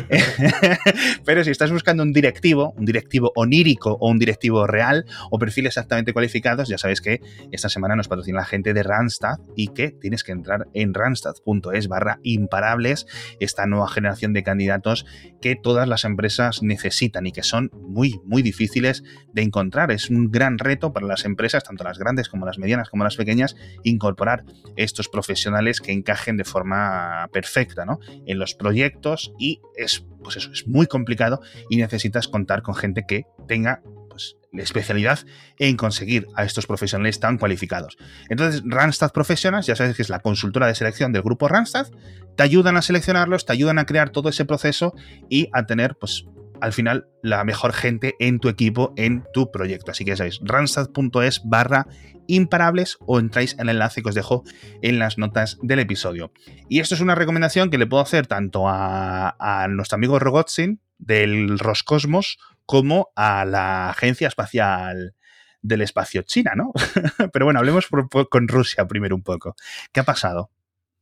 Pero 1.26 1.44
si 1.44 1.52
estás 1.52 1.72
buscando 1.72 2.04
un 2.04 2.14
directivo, 2.14 2.74
un 2.78 2.86
directivo 2.86 3.32
onírico 3.36 3.98
o 4.00 4.10
un 4.10 4.20
directivo 4.20 4.68
real 4.68 5.06
o 5.32 5.40
perfil 5.40 5.68
exactamente 5.68 6.14
cualificados, 6.14 6.68
ya 6.68 6.78
sabes 6.78 7.02
que 7.02 7.22
esta 7.52 7.70
semana 7.70 7.96
nos 7.96 8.08
patrocina 8.08 8.40
la 8.40 8.46
gente 8.46 8.74
de 8.74 8.84
Randstad 8.84 9.38
y 9.56 9.70
que 9.70 9.92
tienes 9.92 10.24
que 10.24 10.32
entrar 10.32 10.68
en 10.74 10.94
randstad.es 10.94 11.88
barra 11.88 12.20
imparables, 12.24 13.06
esta 13.40 13.66
nueva 13.66 13.88
generación 13.88 14.34
de 14.34 14.44
candidatos 14.44 15.06
que 15.42 15.56
todas 15.56 15.88
las 15.88 16.04
empresas 16.04 16.62
necesitan 16.64 17.28
y 17.28 17.32
que 17.32 17.44
son 17.44 17.72
muy, 17.74 18.20
muy 18.26 18.42
difíciles 18.42 19.04
de 19.34 19.42
encontrar. 19.42 19.92
Es 19.92 20.10
un 20.10 20.32
gran 20.32 20.58
reto 20.58 20.94
para 20.94 21.08
las 21.08 21.26
empresas 21.26 21.64
tanto 21.70 21.84
las 21.84 22.00
grandes 22.00 22.30
como 22.30 22.46
las 22.46 22.58
medianas 22.58 22.90
como 22.90 23.04
las 23.04 23.16
pequeñas, 23.16 23.56
incorporar 23.84 24.44
estos 24.76 25.08
profesionales 25.08 25.80
que 25.80 25.92
encajen 25.92 26.36
de 26.36 26.44
forma 26.44 27.30
perfecta 27.32 27.86
¿no? 27.86 28.00
en 28.26 28.40
los 28.40 28.56
proyectos 28.56 29.32
y 29.38 29.62
es, 29.76 30.04
pues 30.24 30.38
eso, 30.38 30.52
es 30.52 30.68
muy 30.68 30.88
complicado 30.88 31.42
y 31.70 31.78
necesitas 31.78 32.28
contar 32.28 32.64
con 32.64 32.74
gente 32.74 33.06
que 33.08 33.26
tenga 33.48 33.84
pues, 34.10 34.36
la 34.52 34.64
especialidad 34.64 35.20
en 35.60 35.78
conseguir 35.78 36.28
a 36.36 36.44
estos 36.44 36.66
profesionales 36.66 37.20
tan 37.20 37.38
cualificados. 37.38 37.98
Entonces, 38.30 38.64
Randstad 38.66 39.12
Professionals, 39.12 39.68
ya 39.68 39.76
sabes 39.76 39.96
que 39.96 40.02
es 40.02 40.10
la 40.10 40.22
consultora 40.22 40.66
de 40.66 40.74
selección 40.74 41.14
del 41.14 41.22
grupo 41.22 41.48
Randstad, 41.48 41.88
te 42.36 42.44
ayudan 42.44 42.78
a 42.78 42.82
seleccionarlos, 42.82 43.46
te 43.46 43.54
ayudan 43.54 43.78
a 43.78 43.86
crear 43.86 44.10
todo 44.10 44.30
ese 44.30 44.46
proceso 44.46 44.96
y 45.30 45.50
a 45.54 45.68
tener 45.68 45.96
pues 45.96 46.26
al 46.62 46.74
final 46.74 47.08
la 47.22 47.44
mejor 47.44 47.74
gente 47.74 48.16
en 48.20 48.40
tu 48.40 48.50
equipo, 48.50 48.94
en 48.98 49.24
tu 49.34 49.52
proyecto. 49.52 49.92
Así 49.92 50.06
que 50.06 50.12
ya 50.12 50.18
sabéis, 50.18 50.40
randstad.es 50.44 51.42
barra 51.46 51.88
imparables 52.28 52.98
o 53.02 53.20
entráis 53.20 53.54
en 53.54 53.62
el 53.62 53.70
enlace 53.70 54.04
que 54.04 54.10
os 54.10 54.16
dejo 54.16 54.44
en 54.82 55.00
las 55.00 55.18
notas 55.18 55.58
del 55.62 55.80
episodio. 55.80 56.32
Y 56.70 56.80
esto 56.80 56.96
es 56.96 57.02
una 57.02 57.16
recomendación 57.16 57.70
que 57.70 57.78
le 57.78 57.88
puedo 57.88 58.04
hacer 58.04 58.28
tanto 58.28 58.66
a, 58.68 59.68
nuestro 59.70 59.96
amigo 59.96 60.20
Rogozin 60.20 60.80
del 60.98 61.58
Roscosmos 61.58 62.38
como 62.66 63.10
a 63.16 63.46
la 63.46 63.90
Agencia 63.90 64.28
Espacial 64.28 65.16
del 65.62 65.82
Espacio 65.82 66.22
China, 66.22 66.54
¿no? 66.56 66.72
Pero 67.34 67.46
bueno, 67.46 67.60
hablemos 67.60 67.88
con 68.30 68.48
Rusia 68.48 68.88
primero 68.88 69.16
un 69.16 69.24
poco. 69.24 69.56
¿Qué 69.92 70.00
ha 70.00 70.06
pasado? 70.06 70.52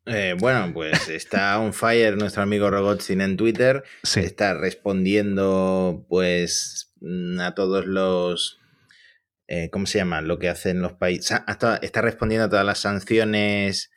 Eh, 0.08 0.36
bueno, 0.40 0.72
pues 0.74 1.10
está 1.10 1.60
on 1.60 1.74
fire 1.74 2.18
nuestro 2.18 2.44
amigo 2.44 2.70
Rogotzin 2.70 3.22
en 3.22 3.38
Twitter. 3.38 3.84
Está 4.16 4.54
respondiendo, 4.54 6.06
pues, 6.08 6.94
mm, 7.02 7.40
a 7.40 7.56
todos 7.56 7.86
los. 7.86 8.60
Eh, 9.48 9.70
¿Cómo 9.72 9.86
se 9.86 10.00
llama? 10.00 10.22
Lo 10.22 10.40
que 10.40 10.50
hacen 10.50 10.82
los 10.82 10.94
países. 10.94 11.40
Está 11.82 12.02
respondiendo 12.02 12.46
a 12.46 12.50
todas 12.50 12.66
las 12.66 12.80
sanciones 12.80 13.92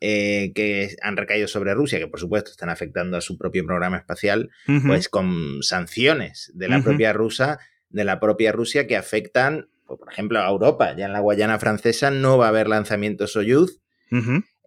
eh, 0.00 0.52
que 0.54 0.96
han 1.00 1.16
recaído 1.16 1.48
sobre 1.48 1.74
Rusia, 1.74 1.98
que 1.98 2.08
por 2.08 2.20
supuesto 2.20 2.50
están 2.50 2.68
afectando 2.70 3.16
a 3.16 3.20
su 3.20 3.38
propio 3.38 3.64
programa 3.64 3.96
espacial, 3.96 4.50
pues 4.84 5.08
con 5.08 5.62
sanciones 5.62 6.50
de 6.54 6.68
la 6.68 6.82
propia 6.82 7.12
rusa, 7.12 7.60
de 7.88 8.04
la 8.04 8.20
propia 8.20 8.52
Rusia 8.52 8.86
que 8.86 8.96
afectan, 8.96 9.68
pues, 9.86 9.98
por 9.98 10.12
ejemplo, 10.12 10.40
a 10.40 10.48
Europa. 10.48 10.94
Ya 10.96 11.06
en 11.06 11.12
la 11.12 11.20
Guayana 11.20 11.58
francesa 11.58 12.10
no 12.10 12.36
va 12.36 12.46
a 12.46 12.48
haber 12.48 12.68
lanzamientos 12.68 13.32
Soyuz 13.32 13.80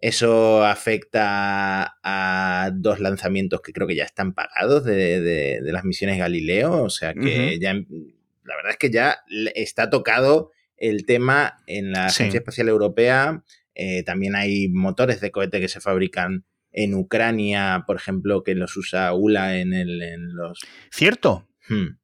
Eso 0.02 0.64
afecta 0.64 1.98
a 2.02 2.70
dos 2.74 3.00
lanzamientos 3.00 3.60
que 3.60 3.72
creo 3.72 3.86
que 3.86 3.96
ya 3.96 4.04
están 4.04 4.32
pagados 4.32 4.84
de, 4.84 5.60
las 5.62 5.84
misiones 5.84 6.18
Galileo. 6.18 6.82
O 6.82 6.90
sea 6.90 7.12
que 7.14 7.58
ya, 7.60 7.74
la 7.74 8.56
verdad 8.56 8.72
es 8.72 8.78
que 8.78 8.90
ya 8.90 9.18
está 9.54 9.90
tocado 9.90 10.52
el 10.76 11.04
tema 11.04 11.58
en 11.66 11.92
la 11.92 12.06
Agencia 12.06 12.38
Espacial 12.38 12.68
Europea. 12.68 13.44
Eh, 13.74 14.02
también 14.02 14.34
hay 14.36 14.68
motores 14.68 15.20
de 15.20 15.30
cohete 15.30 15.60
que 15.60 15.68
se 15.68 15.80
fabrican 15.80 16.44
en 16.72 16.94
Ucrania, 16.94 17.84
por 17.86 17.96
ejemplo, 17.96 18.42
que 18.42 18.54
los 18.54 18.76
usa 18.76 19.12
ULA 19.12 19.58
en, 19.58 19.74
el, 19.74 20.02
en 20.02 20.34
los... 20.34 20.60
Cierto. 20.90 21.48
Hmm. 21.68 21.99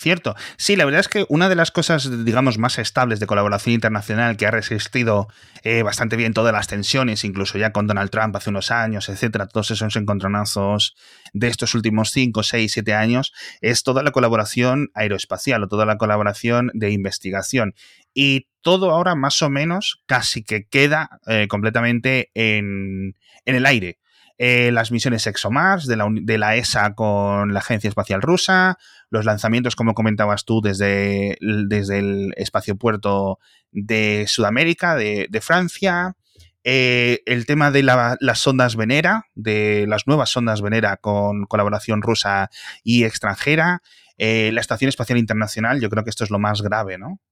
Cierto. 0.00 0.34
Sí, 0.56 0.76
la 0.76 0.86
verdad 0.86 1.00
es 1.00 1.08
que 1.08 1.26
una 1.28 1.50
de 1.50 1.56
las 1.56 1.70
cosas, 1.70 2.24
digamos, 2.24 2.56
más 2.56 2.78
estables 2.78 3.20
de 3.20 3.26
colaboración 3.26 3.74
internacional 3.74 4.38
que 4.38 4.46
ha 4.46 4.50
resistido 4.50 5.28
eh, 5.62 5.82
bastante 5.82 6.16
bien 6.16 6.32
todas 6.32 6.54
las 6.54 6.68
tensiones, 6.68 7.22
incluso 7.22 7.58
ya 7.58 7.72
con 7.72 7.86
Donald 7.86 8.08
Trump 8.08 8.34
hace 8.34 8.48
unos 8.48 8.70
años, 8.70 9.10
etcétera, 9.10 9.46
todos 9.46 9.72
esos 9.72 9.94
encontronazos 9.96 10.96
de 11.34 11.48
estos 11.48 11.74
últimos 11.74 12.12
5, 12.12 12.42
6, 12.42 12.72
7 12.72 12.94
años, 12.94 13.34
es 13.60 13.82
toda 13.82 14.02
la 14.02 14.10
colaboración 14.10 14.88
aeroespacial 14.94 15.64
o 15.64 15.68
toda 15.68 15.84
la 15.84 15.98
colaboración 15.98 16.70
de 16.72 16.92
investigación. 16.92 17.74
Y 18.14 18.46
todo 18.62 18.92
ahora 18.92 19.14
más 19.16 19.42
o 19.42 19.50
menos 19.50 20.02
casi 20.06 20.42
que 20.42 20.64
queda 20.64 21.20
eh, 21.26 21.46
completamente 21.46 22.30
en, 22.32 23.16
en 23.44 23.54
el 23.54 23.66
aire. 23.66 23.99
Eh, 24.42 24.72
las 24.72 24.90
misiones 24.90 25.26
ExoMars 25.26 25.86
de 25.86 25.96
la, 25.96 26.08
de 26.10 26.38
la 26.38 26.56
ESA 26.56 26.94
con 26.94 27.52
la 27.52 27.58
Agencia 27.58 27.88
Espacial 27.88 28.22
Rusa, 28.22 28.78
los 29.10 29.26
lanzamientos, 29.26 29.76
como 29.76 29.92
comentabas 29.92 30.46
tú, 30.46 30.62
desde, 30.62 31.36
desde 31.42 31.98
el 31.98 32.32
espacio 32.38 32.74
puerto 32.76 33.38
de 33.70 34.24
Sudamérica, 34.28 34.96
de, 34.96 35.40
Francia, 35.42 36.16
eh, 36.64 37.20
el 37.26 37.44
tema 37.44 37.70
de 37.70 37.82
las 37.82 38.38
sondas 38.38 38.76
Venera, 38.76 39.26
de 39.34 39.84
las 39.86 40.06
nuevas 40.06 40.30
sondas 40.30 40.62
Venera 40.62 40.96
con 40.96 41.44
colaboración 41.44 42.00
rusa 42.00 42.48
y 42.82 43.04
extranjera, 43.04 43.82
eh, 44.22 44.52
la 44.52 44.60
Estación 44.60 44.90
Espacial 44.90 45.18
Internacional, 45.18 45.80
yo 45.80 45.88
creo 45.88 46.04
que 46.04 46.10
esto 46.10 46.24
es 46.24 46.30
lo 46.30 46.38
más 46.38 46.60
grave, 46.60 46.98
¿no? 46.98 47.22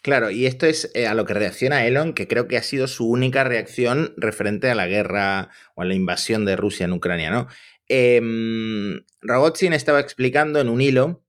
Claro, 0.00 0.30
y 0.30 0.46
esto 0.46 0.66
es 0.66 0.92
eh, 0.94 1.08
a 1.08 1.14
lo 1.14 1.24
que 1.24 1.34
reacciona 1.34 1.84
Elon, 1.84 2.12
que 2.12 2.28
creo 2.28 2.46
que 2.46 2.56
ha 2.56 2.62
sido 2.62 2.86
su 2.86 3.10
única 3.10 3.42
reacción 3.42 4.14
referente 4.16 4.70
a 4.70 4.76
la 4.76 4.86
guerra 4.86 5.50
o 5.74 5.82
a 5.82 5.84
la 5.84 5.94
invasión 5.94 6.44
de 6.44 6.54
Rusia 6.54 6.84
en 6.84 6.92
Ucrania, 6.92 7.30
¿no? 7.30 7.48
Eh, 7.88 8.20
estaba 9.72 9.98
explicando 9.98 10.60
en 10.60 10.68
un 10.68 10.80
hilo 10.80 11.24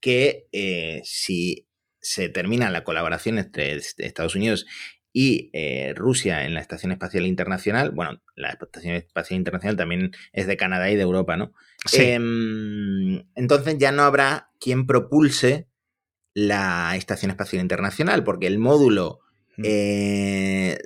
que 0.00 0.48
eh, 0.52 1.02
si 1.04 1.68
se 2.00 2.30
termina 2.30 2.70
la 2.70 2.84
colaboración 2.84 3.36
entre 3.38 3.74
Estados 3.76 4.34
Unidos 4.34 4.64
y 5.12 5.50
eh, 5.52 5.92
Rusia 5.96 6.44
en 6.44 6.54
la 6.54 6.60
Estación 6.60 6.92
Espacial 6.92 7.26
Internacional, 7.26 7.90
bueno, 7.90 8.20
la 8.36 8.50
Estación 8.50 8.94
Espacial 8.94 9.38
Internacional 9.38 9.76
también 9.76 10.12
es 10.32 10.46
de 10.46 10.56
Canadá 10.56 10.90
y 10.90 10.96
de 10.96 11.02
Europa, 11.02 11.36
¿no? 11.36 11.52
Em, 11.92 13.24
entonces 13.34 13.76
ya 13.78 13.92
no 13.92 14.02
habrá 14.02 14.50
quien 14.60 14.86
propulse 14.86 15.68
la 16.34 16.94
Estación 16.96 17.30
Espacial 17.30 17.62
Internacional, 17.62 18.22
porque 18.22 18.46
el 18.46 18.58
módulo 18.58 19.20
eh, 19.62 20.78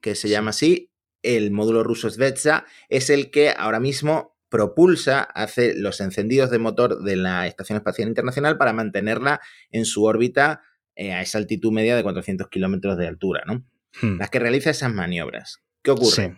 que 0.00 0.14
se 0.14 0.28
llama 0.28 0.50
así, 0.50 0.92
el 1.22 1.50
módulo 1.50 1.84
ruso 1.84 2.10
Zvezda, 2.10 2.66
es 2.88 3.10
el 3.10 3.30
que 3.30 3.54
ahora 3.56 3.80
mismo 3.80 4.36
propulsa, 4.48 5.20
hace 5.20 5.74
los 5.74 6.00
encendidos 6.00 6.50
de 6.50 6.58
motor 6.58 7.02
de 7.02 7.16
la 7.16 7.46
Estación 7.46 7.76
Espacial 7.76 8.08
Internacional 8.08 8.56
para 8.56 8.72
mantenerla 8.72 9.40
en 9.70 9.84
su 9.84 10.04
órbita 10.04 10.62
eh, 10.98 11.12
a 11.12 11.22
esa 11.22 11.38
altitud 11.38 11.70
media 11.70 11.94
de 11.94 12.02
400 12.02 12.48
kilómetros 12.48 12.98
de 12.98 13.06
altura, 13.06 13.44
¿no? 13.46 13.64
Hmm. 14.02 14.18
Las 14.18 14.30
que 14.30 14.40
realiza 14.40 14.70
esas 14.70 14.92
maniobras. 14.92 15.62
¿Qué 15.80 15.92
ocurre? 15.92 16.36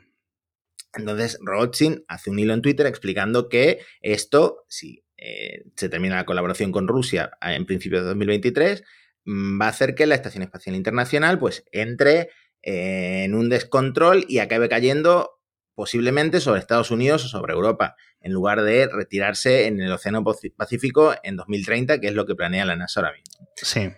Entonces, 0.92 1.38
Rothschild 1.40 2.04
hace 2.08 2.28
un 2.28 2.38
hilo 2.38 2.52
en 2.52 2.60
Twitter 2.60 2.86
explicando 2.86 3.48
que 3.48 3.78
esto, 4.02 4.66
si 4.68 5.02
eh, 5.16 5.64
se 5.76 5.88
termina 5.88 6.16
la 6.16 6.26
colaboración 6.26 6.72
con 6.72 6.88
Rusia 6.88 7.30
en 7.40 7.64
principios 7.64 8.02
de 8.02 8.08
2023, 8.08 8.84
mm, 9.24 9.58
va 9.58 9.64
a 9.64 9.70
hacer 9.70 9.94
que 9.94 10.06
la 10.06 10.14
Estación 10.14 10.42
Espacial 10.42 10.76
Internacional 10.76 11.38
pues 11.38 11.64
entre 11.72 12.28
eh, 12.62 13.22
en 13.24 13.34
un 13.34 13.48
descontrol 13.48 14.26
y 14.28 14.40
acabe 14.40 14.68
cayendo 14.68 15.40
posiblemente 15.74 16.40
sobre 16.40 16.60
Estados 16.60 16.90
Unidos 16.90 17.24
o 17.24 17.28
sobre 17.28 17.54
Europa, 17.54 17.96
en 18.20 18.34
lugar 18.34 18.60
de 18.60 18.86
retirarse 18.88 19.66
en 19.68 19.80
el 19.80 19.90
Océano 19.90 20.22
Pacífico 20.54 21.14
en 21.22 21.36
2030, 21.36 21.98
que 21.98 22.08
es 22.08 22.14
lo 22.14 22.26
que 22.26 22.34
planea 22.34 22.66
la 22.66 22.76
NASA 22.76 23.00
ahora 23.00 23.14
mismo. 23.14 23.48
Sí. 23.56 23.88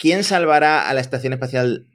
¿Quién 0.00 0.24
salvará 0.24 0.88
a 0.88 0.94
la 0.94 1.02
Estación 1.02 1.34
Espacial 1.34 1.86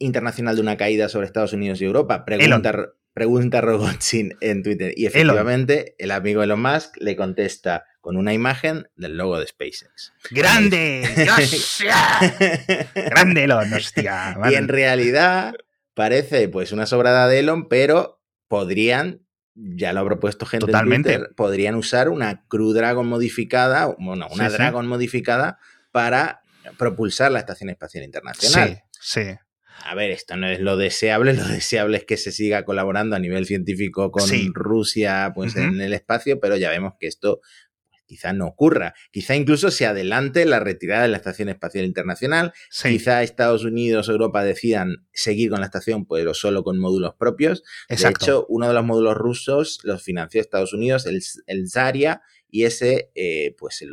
Internacional 0.00 0.56
de 0.56 0.60
una 0.60 0.76
caída 0.76 1.08
sobre 1.08 1.26
Estados 1.26 1.52
Unidos 1.52 1.80
y 1.80 1.84
Europa? 1.84 2.24
Pregunta, 2.24 2.94
Pregunta 3.14 3.60
Robotzin 3.60 4.36
en 4.40 4.64
Twitter. 4.64 4.92
Y 4.96 5.06
efectivamente, 5.06 5.94
el 5.98 6.10
amigo 6.10 6.42
Elon 6.42 6.60
Musk 6.60 6.96
le 6.98 7.14
contesta 7.14 7.84
con 8.00 8.16
una 8.16 8.34
imagen 8.34 8.88
del 8.96 9.16
logo 9.16 9.38
de 9.38 9.46
SpaceX. 9.46 10.14
¡Grande! 10.32 11.08
¡Grande 12.94 13.44
Elon! 13.44 13.72
¡Hostia! 13.72 14.36
Y 14.50 14.54
en 14.56 14.66
realidad 14.66 15.54
parece 15.94 16.48
pues 16.48 16.72
una 16.72 16.86
sobrada 16.86 17.28
de 17.28 17.38
Elon, 17.38 17.68
pero 17.68 18.20
podrían, 18.48 19.22
ya 19.54 19.92
lo 19.92 20.00
ha 20.00 20.04
propuesto 20.04 20.44
gente 20.44 20.66
Totalmente. 20.66 21.12
en 21.12 21.18
Twitter, 21.20 21.34
podrían 21.36 21.76
usar 21.76 22.08
una 22.08 22.46
Crew 22.48 22.72
Dragon 22.72 23.06
modificada, 23.06 23.94
bueno, 23.96 24.26
una 24.32 24.50
Dragon 24.50 24.88
modificada 24.88 25.60
para 25.92 26.42
propulsar 26.76 27.32
la 27.32 27.38
Estación 27.38 27.70
Espacial 27.70 28.04
Internacional. 28.04 28.82
Sí, 28.92 29.22
sí 29.22 29.38
a 29.84 29.94
ver, 29.94 30.10
esto 30.10 30.36
no 30.36 30.48
es 30.48 30.60
lo 30.60 30.76
deseable, 30.76 31.34
lo 31.34 31.46
deseable 31.46 31.98
es 31.98 32.04
que 32.04 32.16
se 32.16 32.32
siga 32.32 32.64
colaborando 32.64 33.16
a 33.16 33.18
nivel 33.18 33.46
científico 33.46 34.10
con 34.10 34.28
Rusia 34.54 35.32
pues, 35.34 35.56
en 35.56 35.80
el 35.80 35.92
espacio, 35.92 36.40
pero 36.40 36.56
ya 36.56 36.70
vemos 36.70 36.94
que 36.98 37.06
esto 37.06 37.40
pues, 37.88 38.02
quizá 38.04 38.32
no 38.32 38.46
ocurra. 38.46 38.94
Quizá 39.12 39.36
incluso 39.36 39.70
se 39.70 39.86
adelante 39.86 40.44
la 40.46 40.60
retirada 40.60 41.02
de 41.02 41.08
la 41.08 41.16
Estación 41.16 41.48
Espacial 41.48 41.84
Internacional. 41.84 42.52
Quizá 42.82 43.22
Estados 43.22 43.64
Unidos 43.64 44.08
o 44.08 44.12
Europa 44.12 44.42
decidan 44.42 45.06
seguir 45.12 45.50
con 45.50 45.60
la 45.60 45.66
estación, 45.66 46.06
pero 46.06 46.34
solo 46.34 46.64
con 46.64 46.78
módulos 46.78 47.14
propios. 47.14 47.62
De 47.88 47.96
hecho, 47.96 48.46
uno 48.48 48.68
de 48.68 48.74
los 48.74 48.84
módulos 48.84 49.14
rusos 49.14 49.80
los 49.84 50.02
financió 50.02 50.40
Estados 50.40 50.72
Unidos, 50.72 51.06
el, 51.06 51.22
el 51.46 51.70
Zarya, 51.70 52.22
y 52.50 52.64
ese, 52.64 53.10
eh, 53.14 53.54
pues, 53.58 53.84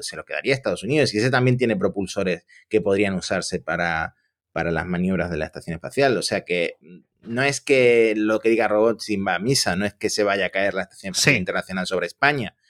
se 0.00 0.16
lo 0.16 0.24
quedaría 0.24 0.54
a 0.54 0.56
Estados 0.56 0.82
Unidos. 0.82 1.14
Y 1.14 1.18
ese 1.18 1.30
también 1.30 1.56
tiene 1.56 1.76
propulsores 1.76 2.46
que 2.68 2.80
podrían 2.80 3.14
usarse 3.14 3.60
para, 3.60 4.14
para 4.52 4.70
las 4.70 4.86
maniobras 4.86 5.30
de 5.30 5.36
la 5.36 5.46
estación 5.46 5.74
espacial. 5.74 6.16
O 6.16 6.22
sea 6.22 6.44
que 6.44 6.76
mm, 6.80 6.98
no 7.22 7.42
es 7.42 7.60
que 7.60 8.14
lo 8.16 8.40
que 8.40 8.48
diga 8.48 8.68
Robot 8.68 9.00
sin 9.00 9.26
va 9.26 9.36
a 9.36 9.38
misa, 9.38 9.76
no 9.76 9.86
es 9.86 9.94
que 9.94 10.10
se 10.10 10.24
vaya 10.24 10.46
a 10.46 10.50
caer 10.50 10.74
la 10.74 10.82
estación 10.82 11.12
espacial 11.12 11.36
internacional 11.36 11.86
sobre 11.86 12.06
España. 12.06 12.54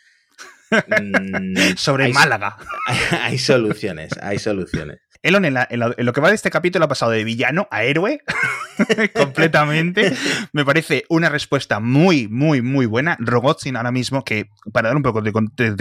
Mm, 0.70 1.76
sobre 1.76 2.11
Málaga. 2.11 2.56
hay 3.22 3.38
soluciones, 3.38 4.12
hay 4.22 4.38
soluciones. 4.38 5.00
Elon, 5.22 5.44
en, 5.44 5.54
lo 5.78 6.12
que 6.12 6.20
va 6.20 6.30
de 6.30 6.35
este 6.35 6.50
capítulo, 6.50 6.87
ha 6.87 6.88
pasado 6.88 7.12
de 7.12 7.24
villano 7.24 7.68
a 7.70 7.85
héroe 7.85 8.22
completamente. 9.14 10.14
Me 10.52 10.64
parece 10.64 11.04
una 11.11 11.28
respuesta 11.28 11.78
muy, 11.78 12.26
muy, 12.28 12.62
muy 12.62 12.87
buena. 12.87 13.16
Rogozin 13.20 13.76
ahora 13.76 13.92
mismo, 13.92 14.24
que 14.24 14.48
para 14.72 14.88
dar 14.88 14.96
un 14.96 15.02
poco 15.02 15.20
de, 15.20 15.33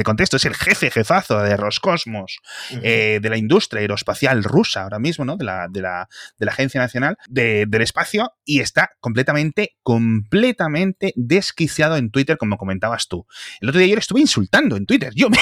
contexto, 0.04 0.38
es 0.38 0.46
el 0.46 0.56
jefe 0.56 0.92
jefazo 0.92 1.40
de 1.40 1.56
Roscosmos, 1.56 2.40
eh, 2.84 3.20
de 3.22 3.30
la 3.30 3.38
industria 3.38 3.82
aeroespacial 3.82 4.44
rusa 4.44 4.84
ahora 4.84 5.00
mismo, 5.00 5.24
¿no? 5.24 5.38
De 5.38 5.46
la, 5.46 5.68
de 5.70 5.82
la, 5.82 6.10
de 6.38 6.46
la 6.46 6.52
Agencia 6.52 6.82
Nacional 6.82 7.18
del 7.30 7.82
Espacio, 7.82 8.34
y 8.44 8.60
está 8.60 8.92
completamente, 9.00 9.78
completamente 9.84 11.14
desquiciado 11.16 11.96
en 11.96 12.12
Twitter, 12.12 12.38
como 12.38 12.58
comentabas 12.58 13.08
tú. 13.08 13.26
El 13.62 13.70
otro 13.70 13.80
día 13.80 13.86
ayer 13.86 14.00
estuve 14.00 14.20
insultando 14.20 14.76
en 14.76 14.86
Twitter. 14.86 15.14
Yo 15.16 15.30
me, 15.30 15.38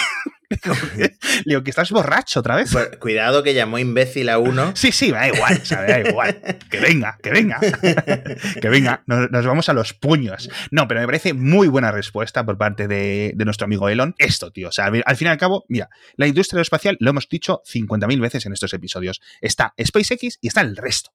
digo 1.45 1.63
que 1.63 1.69
estás 1.69 1.91
borracho 1.91 2.39
otra 2.39 2.55
vez. 2.55 2.71
Pues, 2.71 2.97
cuidado 2.97 3.43
que 3.43 3.53
llamó 3.53 3.79
imbécil 3.79 4.29
a 4.29 4.37
uno. 4.37 4.73
Sí, 4.77 4.91
sí, 4.91 5.11
da 5.11 5.27
igual, 5.27 5.61
da 5.69 5.99
igual. 5.99 6.41
Que 6.69 6.79
venga, 6.79 7.17
que 7.21 7.31
venga. 7.31 7.59
Que 7.59 8.69
venga, 8.69 9.03
nos, 9.07 9.45
vamos 9.45 9.69
a 9.69 9.73
los 9.73 9.93
puños. 9.93 10.49
No, 10.71 10.87
pero 10.87 10.99
me 11.01 11.05
parece 11.05 11.33
muy 11.33 11.67
buena 11.67 11.91
respuesta 11.91 12.45
por 12.45 12.57
parte 12.57 12.87
de, 12.87 13.33
nuestro 13.37 13.65
amigo 13.65 13.89
Elon. 13.89 14.15
Esto, 14.17 14.51
tío. 14.51 14.69
O 14.69 14.71
sea, 14.71 14.85
al 14.85 15.17
fin 15.17 15.27
y 15.27 15.31
al 15.31 15.37
cabo, 15.37 15.65
mira, 15.67 15.89
la 16.15 16.27
industria 16.27 16.57
aeroespacial, 16.57 16.97
lo 16.99 17.09
hemos 17.09 17.27
dicho 17.27 17.61
50.000 17.65 18.21
veces 18.21 18.45
en 18.45 18.53
estos 18.53 18.73
episodios. 18.73 19.21
Está 19.41 19.73
SpaceX 19.81 20.37
y 20.41 20.47
está 20.47 20.61
el 20.61 20.75
resto. 20.75 21.11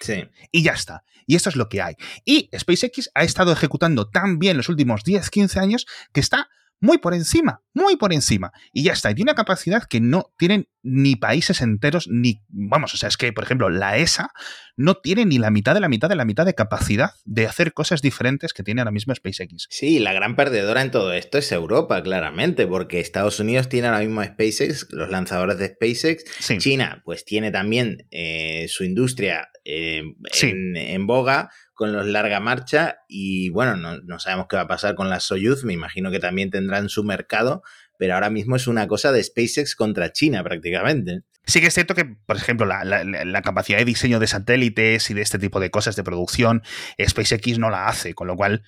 Sí. 0.00 0.28
Y 0.52 0.62
ya 0.62 0.72
está. 0.72 1.04
Y 1.26 1.36
esto 1.36 1.48
es 1.48 1.56
lo 1.56 1.68
que 1.68 1.82
hay. 1.82 1.94
Y 2.24 2.50
SpaceX 2.56 3.10
ha 3.14 3.22
estado 3.22 3.52
ejecutando 3.52 4.08
tan 4.08 4.38
bien 4.38 4.56
los 4.56 4.68
últimos 4.68 5.04
10, 5.04 5.30
15 5.30 5.60
años 5.60 5.86
que 6.12 6.20
está 6.20 6.48
muy 6.80 6.98
por 6.98 7.14
encima, 7.14 7.62
muy 7.74 7.96
por 7.96 8.12
encima. 8.12 8.52
Y 8.72 8.84
ya 8.84 8.92
está. 8.92 9.10
Y 9.10 9.14
tiene 9.14 9.30
una 9.30 9.36
capacidad 9.36 9.84
que 9.84 10.00
no 10.00 10.32
tienen 10.38 10.68
ni 10.82 11.16
países 11.16 11.60
enteros, 11.60 12.08
ni. 12.08 12.42
Vamos, 12.48 12.94
o 12.94 12.96
sea, 12.96 13.08
es 13.08 13.16
que, 13.16 13.32
por 13.32 13.44
ejemplo, 13.44 13.68
la 13.68 13.98
ESA 13.98 14.30
no 14.76 14.94
tiene 14.96 15.26
ni 15.26 15.38
la 15.38 15.50
mitad 15.50 15.74
de 15.74 15.80
la 15.80 15.88
mitad 15.88 16.08
de 16.08 16.14
la 16.16 16.24
mitad 16.24 16.46
de 16.46 16.54
capacidad 16.54 17.10
de 17.24 17.46
hacer 17.46 17.72
cosas 17.72 18.00
diferentes 18.00 18.52
que 18.52 18.62
tiene 18.62 18.80
ahora 18.80 18.92
mismo 18.92 19.14
SpaceX. 19.14 19.66
Sí, 19.70 19.98
la 19.98 20.12
gran 20.12 20.36
perdedora 20.36 20.82
en 20.82 20.90
todo 20.90 21.12
esto 21.12 21.38
es 21.38 21.50
Europa, 21.50 22.02
claramente, 22.02 22.66
porque 22.66 23.00
Estados 23.00 23.40
Unidos 23.40 23.68
tiene 23.68 23.88
ahora 23.88 24.00
mismo 24.00 24.22
SpaceX, 24.22 24.86
los 24.90 25.10
lanzadores 25.10 25.58
de 25.58 25.68
SpaceX. 25.68 26.24
China, 26.58 27.02
pues 27.04 27.24
tiene 27.24 27.50
también 27.50 28.06
eh, 28.10 28.66
su 28.68 28.84
industria 28.84 29.50
eh, 29.64 30.02
en 30.40 31.06
boga 31.06 31.50
con 31.78 31.92
los 31.92 32.06
larga 32.06 32.40
marcha 32.40 33.04
y 33.06 33.50
bueno, 33.50 33.76
no, 33.76 34.18
sabemos 34.18 34.48
qué 34.48 34.56
va 34.56 34.62
a 34.62 34.66
pasar 34.66 34.96
con 34.96 35.08
las 35.08 35.22
Soyuz, 35.22 35.62
me 35.62 35.74
imagino 35.74 36.10
que 36.10 36.18
también 36.18 36.50
tendrán 36.50 36.88
su 36.88 37.04
mercado, 37.04 37.62
pero 38.00 38.14
ahora 38.14 38.30
mismo 38.30 38.56
es 38.56 38.66
una 38.66 38.88
cosa 38.88 39.12
de 39.12 39.22
SpaceX 39.22 39.76
contra 39.76 40.12
China 40.12 40.42
prácticamente. 40.42 41.20
Sí 41.46 41.60
que 41.60 41.68
es 41.68 41.74
cierto 41.74 41.94
que, 41.94 42.04
por 42.04 42.34
ejemplo, 42.34 42.66
la, 42.66 43.42
capacidad 43.42 43.78
de 43.78 43.84
diseño 43.84 44.18
de 44.18 44.26
satélites 44.26 45.08
y 45.08 45.14
de 45.14 45.22
este 45.22 45.38
tipo 45.38 45.60
de 45.60 45.70
cosas 45.70 45.94
de 45.94 46.02
producción, 46.02 46.64
SpaceX 47.00 47.60
no 47.60 47.70
la 47.70 47.86
hace, 47.86 48.12
con 48.12 48.26
lo 48.26 48.34
cual 48.34 48.64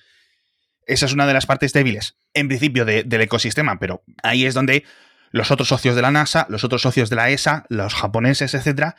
esa 0.85 1.05
es 1.05 1.11
una 1.11 1.27
de 1.27 1.33
las 1.33 1.45
partes 1.45 1.73
débiles, 1.73 2.17
en 2.33 2.47
principio, 2.47 2.85
del 2.85 3.21
ecosistema, 3.21 3.77
pero 3.77 4.05
ahí 4.23 4.45
es 4.45 4.53
donde 4.53 4.85
los 5.31 5.51
otros 5.51 5.67
socios 5.67 5.97
de 5.97 6.01
la 6.01 6.11
NASA, 6.11 6.45
los 6.47 6.63
otros 6.63 6.81
socios 6.81 7.09
de 7.09 7.17
la 7.17 7.29
ESA, 7.29 7.65
los 7.67 7.93
japoneses, 7.93 8.53
etcétera, 8.53 8.95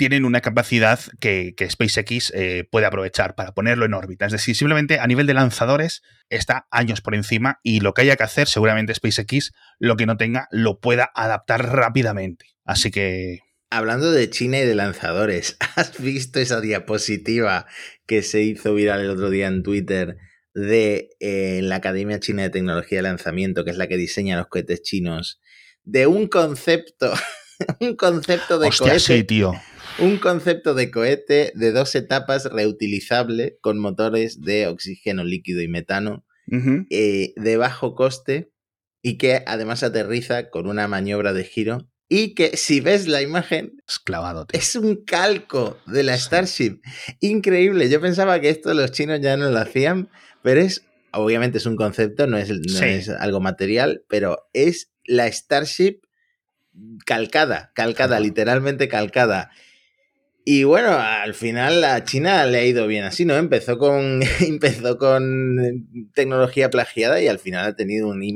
tienen 0.00 0.24
una 0.24 0.40
capacidad 0.40 0.98
que, 1.20 1.54
SpaceX 1.70 2.32
eh, 2.34 2.66
puede 2.70 2.86
aprovechar 2.86 3.34
para 3.34 3.52
ponerlo 3.52 3.84
en 3.84 3.92
órbita. 3.92 4.24
Es 4.24 4.32
decir, 4.32 4.56
simplemente 4.56 4.98
a 4.98 5.06
nivel 5.06 5.26
de 5.26 5.34
lanzadores 5.34 6.00
está 6.30 6.66
años 6.70 7.02
por 7.02 7.14
encima 7.14 7.60
y 7.62 7.80
lo 7.80 7.92
que 7.92 8.00
haya 8.00 8.16
que 8.16 8.22
hacer, 8.22 8.48
seguramente 8.48 8.94
SpaceX, 8.94 9.52
lo 9.78 9.96
que 9.96 10.06
no 10.06 10.16
tenga, 10.16 10.48
lo 10.52 10.80
pueda 10.80 11.10
adaptar 11.14 11.66
rápidamente. 11.70 12.46
Así 12.64 12.90
que... 12.90 13.40
Hablando 13.68 14.10
de 14.10 14.30
China 14.30 14.60
y 14.60 14.64
de 14.64 14.74
lanzadores, 14.74 15.58
¿has 15.76 16.00
visto 16.00 16.40
esa 16.40 16.62
diapositiva 16.62 17.66
que 18.06 18.22
se 18.22 18.40
hizo 18.40 18.72
viral 18.72 19.02
el 19.02 19.10
otro 19.10 19.28
día 19.28 19.48
en 19.48 19.62
Twitter 19.62 20.16
de 20.54 21.10
eh, 21.20 21.60
la 21.62 21.76
Academia 21.76 22.20
China 22.20 22.40
de 22.44 22.48
Tecnología 22.48 23.00
de 23.00 23.02
Lanzamiento, 23.02 23.66
que 23.66 23.72
es 23.72 23.76
la 23.76 23.86
que 23.86 23.98
diseña 23.98 24.38
los 24.38 24.46
cohetes 24.46 24.80
chinos, 24.80 25.42
de 25.82 26.06
un 26.06 26.26
concepto, 26.26 27.12
un 27.80 27.96
concepto 27.96 28.58
de 28.58 28.68
Hostia, 28.68 28.98
Sí, 28.98 29.24
tío 29.24 29.52
un 29.98 30.18
concepto 30.18 30.74
de 30.74 30.90
cohete 30.90 31.52
de 31.54 31.72
dos 31.72 31.94
etapas 31.94 32.44
reutilizable 32.46 33.58
con 33.60 33.78
motores 33.78 34.40
de 34.40 34.66
oxígeno 34.66 35.24
líquido 35.24 35.60
y 35.62 35.68
metano 35.68 36.24
eh, 36.90 37.32
de 37.36 37.56
bajo 37.56 37.94
coste 37.94 38.52
y 39.02 39.18
que 39.18 39.42
además 39.46 39.82
aterriza 39.82 40.50
con 40.50 40.66
una 40.66 40.88
maniobra 40.88 41.32
de 41.32 41.44
giro 41.44 41.88
y 42.08 42.34
que 42.34 42.56
si 42.56 42.80
ves 42.80 43.06
la 43.06 43.22
imagen 43.22 43.74
es 43.86 43.98
clavado. 44.00 44.46
Es 44.52 44.74
un 44.74 45.04
calco 45.04 45.78
de 45.86 46.02
la 46.02 46.18
Starship. 46.18 46.80
Increíble. 47.20 47.88
Yo 47.88 48.00
pensaba 48.00 48.40
que 48.40 48.50
esto 48.50 48.74
los 48.74 48.90
chinos 48.90 49.20
ya 49.20 49.36
no 49.36 49.48
lo 49.48 49.58
hacían, 49.58 50.10
pero 50.42 50.60
es 50.60 50.84
obviamente 51.12 51.58
es 51.58 51.66
un 51.66 51.76
concepto, 51.76 52.26
no 52.26 52.36
es, 52.36 52.50
es 52.50 53.08
algo 53.08 53.40
material, 53.40 54.04
pero 54.08 54.48
es 54.52 54.90
la 55.04 55.30
Starship 55.30 56.00
calcada, 57.04 57.72
calcada, 57.74 58.20
literalmente 58.20 58.88
calcada. 58.88 59.50
Y 60.44 60.64
bueno, 60.64 60.98
al 60.98 61.34
final 61.34 61.84
a 61.84 62.02
China 62.04 62.46
le 62.46 62.58
ha 62.58 62.64
ido 62.64 62.86
bien 62.86 63.04
así, 63.04 63.24
¿no? 63.24 63.36
Empezó 63.36 63.78
con, 63.78 64.20
empezó 64.40 64.96
con 64.96 65.88
tecnología 66.14 66.70
plagiada 66.70 67.20
y 67.20 67.28
al 67.28 67.38
final 67.38 67.66
ha 67.66 67.76
tenido 67.76 68.08
un 68.08 68.22
I 68.22 68.34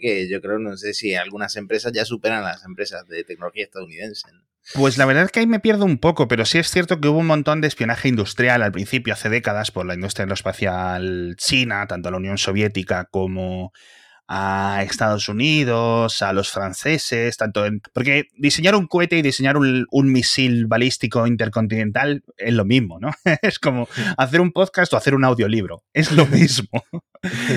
que 0.00 0.28
yo 0.30 0.40
creo, 0.40 0.58
no 0.58 0.76
sé 0.76 0.92
si 0.94 1.14
algunas 1.14 1.56
empresas 1.56 1.92
ya 1.92 2.04
superan 2.04 2.44
a 2.44 2.50
las 2.50 2.64
empresas 2.64 3.06
de 3.08 3.24
tecnología 3.24 3.64
estadounidense. 3.64 4.28
Pues 4.74 4.98
la 4.98 5.06
verdad 5.06 5.24
es 5.24 5.32
que 5.32 5.40
ahí 5.40 5.46
me 5.46 5.58
pierdo 5.58 5.84
un 5.84 5.98
poco, 5.98 6.28
pero 6.28 6.44
sí 6.44 6.58
es 6.58 6.70
cierto 6.70 7.00
que 7.00 7.08
hubo 7.08 7.18
un 7.18 7.26
montón 7.26 7.60
de 7.60 7.68
espionaje 7.68 8.08
industrial 8.08 8.62
al 8.62 8.72
principio, 8.72 9.14
hace 9.14 9.28
décadas, 9.28 9.70
por 9.70 9.86
la 9.86 9.94
industria 9.94 10.24
aeroespacial 10.24 11.34
china, 11.38 11.86
tanto 11.86 12.10
la 12.10 12.18
Unión 12.18 12.38
Soviética 12.38 13.06
como 13.10 13.72
a 14.32 14.84
Estados 14.84 15.28
Unidos, 15.28 16.22
a 16.22 16.32
los 16.32 16.50
franceses, 16.50 17.36
tanto 17.36 17.66
en... 17.66 17.82
Porque 17.92 18.28
diseñar 18.36 18.76
un 18.76 18.86
cohete 18.86 19.18
y 19.18 19.22
diseñar 19.22 19.56
un, 19.56 19.86
misil 20.12 20.68
balístico 20.68 21.26
intercontinental 21.26 22.22
es 22.36 22.54
lo 22.54 22.64
mismo, 22.64 23.00
¿no? 23.00 23.10
Es 23.42 23.58
como 23.58 23.88
hacer 24.16 24.40
un 24.40 24.52
podcast 24.52 24.92
o 24.92 24.96
hacer 24.96 25.16
un 25.16 25.24
audiolibro, 25.24 25.82
es 25.92 26.12
lo 26.12 26.26
mismo. 26.26 26.84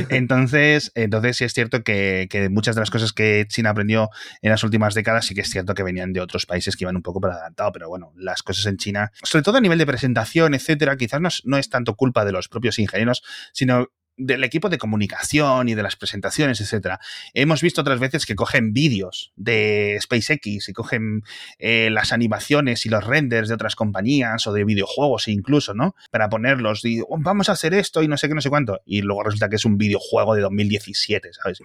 Entonces, 0.09 0.91
entonces 0.95 1.37
sí 1.37 1.43
es 1.43 1.53
cierto 1.53 1.83
que, 1.83 2.27
muchas 2.49 2.73
de 2.73 2.81
las 2.81 2.89
cosas 2.89 3.13
que 3.13 3.45
China 3.47 3.69
aprendió 3.69 4.09
en 4.41 4.49
las 4.49 4.63
últimas 4.63 4.95
décadas 4.95 5.27
sí 5.27 5.35
que 5.35 5.41
es 5.41 5.51
cierto 5.51 5.75
que 5.75 5.83
venían 5.83 6.11
de 6.11 6.21
otros 6.21 6.47
países 6.47 6.75
que 6.75 6.85
iban 6.85 6.95
un 6.95 7.03
poco 7.03 7.21
por 7.21 7.29
adelantado, 7.29 7.71
pero 7.71 7.87
bueno, 7.87 8.13
las 8.15 8.41
cosas 8.41 8.65
en 8.65 8.77
China, 8.77 9.11
sobre 9.21 9.43
todo 9.43 9.57
a 9.57 9.61
nivel 9.61 9.77
de 9.77 9.85
presentación, 9.85 10.55
etcétera, 10.55 10.97
quizás 10.97 11.21
no 11.21 11.29
no 11.43 11.57
es 11.59 11.69
tanto 11.69 11.93
culpa 11.95 12.25
de 12.25 12.31
los 12.31 12.47
propios 12.47 12.79
ingenieros, 12.79 13.21
sino 13.53 13.89
del 14.17 14.43
equipo 14.43 14.69
de 14.69 14.77
comunicación 14.77 15.69
y 15.69 15.75
de 15.75 15.83
las 15.83 15.95
presentaciones, 15.95 16.61
etcétera. 16.61 16.99
Hemos 17.33 17.61
visto 17.61 17.81
otras 17.81 17.99
veces 17.99 18.25
que 18.25 18.35
cogen 18.35 18.73
vídeos 18.73 19.31
de 19.35 19.97
SpaceX 20.01 20.69
y 20.69 20.73
cogen 20.73 21.23
eh, 21.57 21.89
las 21.91 22.11
animaciones 22.11 22.85
y 22.85 22.89
los 22.89 23.03
renders 23.03 23.47
de 23.47 23.55
otras 23.55 23.75
compañías 23.75 24.45
o 24.47 24.53
de 24.53 24.65
videojuegos 24.65 25.27
incluso, 25.27 25.73
¿no? 25.73 25.95
Para 26.11 26.29
ponerlos 26.29 26.85
y 26.85 27.01
oh, 27.01 27.17
vamos 27.19 27.49
a 27.49 27.53
hacer 27.53 27.73
esto 27.73 28.03
y 28.03 28.07
no 28.07 28.17
sé 28.17 28.27
qué, 28.27 28.35
no 28.35 28.41
sé 28.41 28.49
cuánto. 28.49 28.81
Y 28.85 29.01
luego 29.01 29.23
resulta 29.23 29.49
que 29.49 29.55
es 29.55 29.65
un 29.65 29.77
videojuego 29.77 30.35
de 30.35 30.41
2017, 30.41 31.31
¿sabes? 31.33 31.59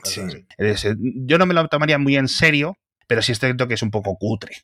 yo 0.94 1.38
no 1.38 1.46
me 1.46 1.54
lo 1.54 1.68
tomaría 1.68 1.98
muy 1.98 2.16
en 2.16 2.28
serio, 2.28 2.76
pero 3.06 3.22
sí 3.22 3.32
es 3.32 3.38
cierto 3.38 3.68
que 3.68 3.74
es 3.74 3.82
un 3.82 3.90
poco 3.90 4.16
cutre. 4.16 4.56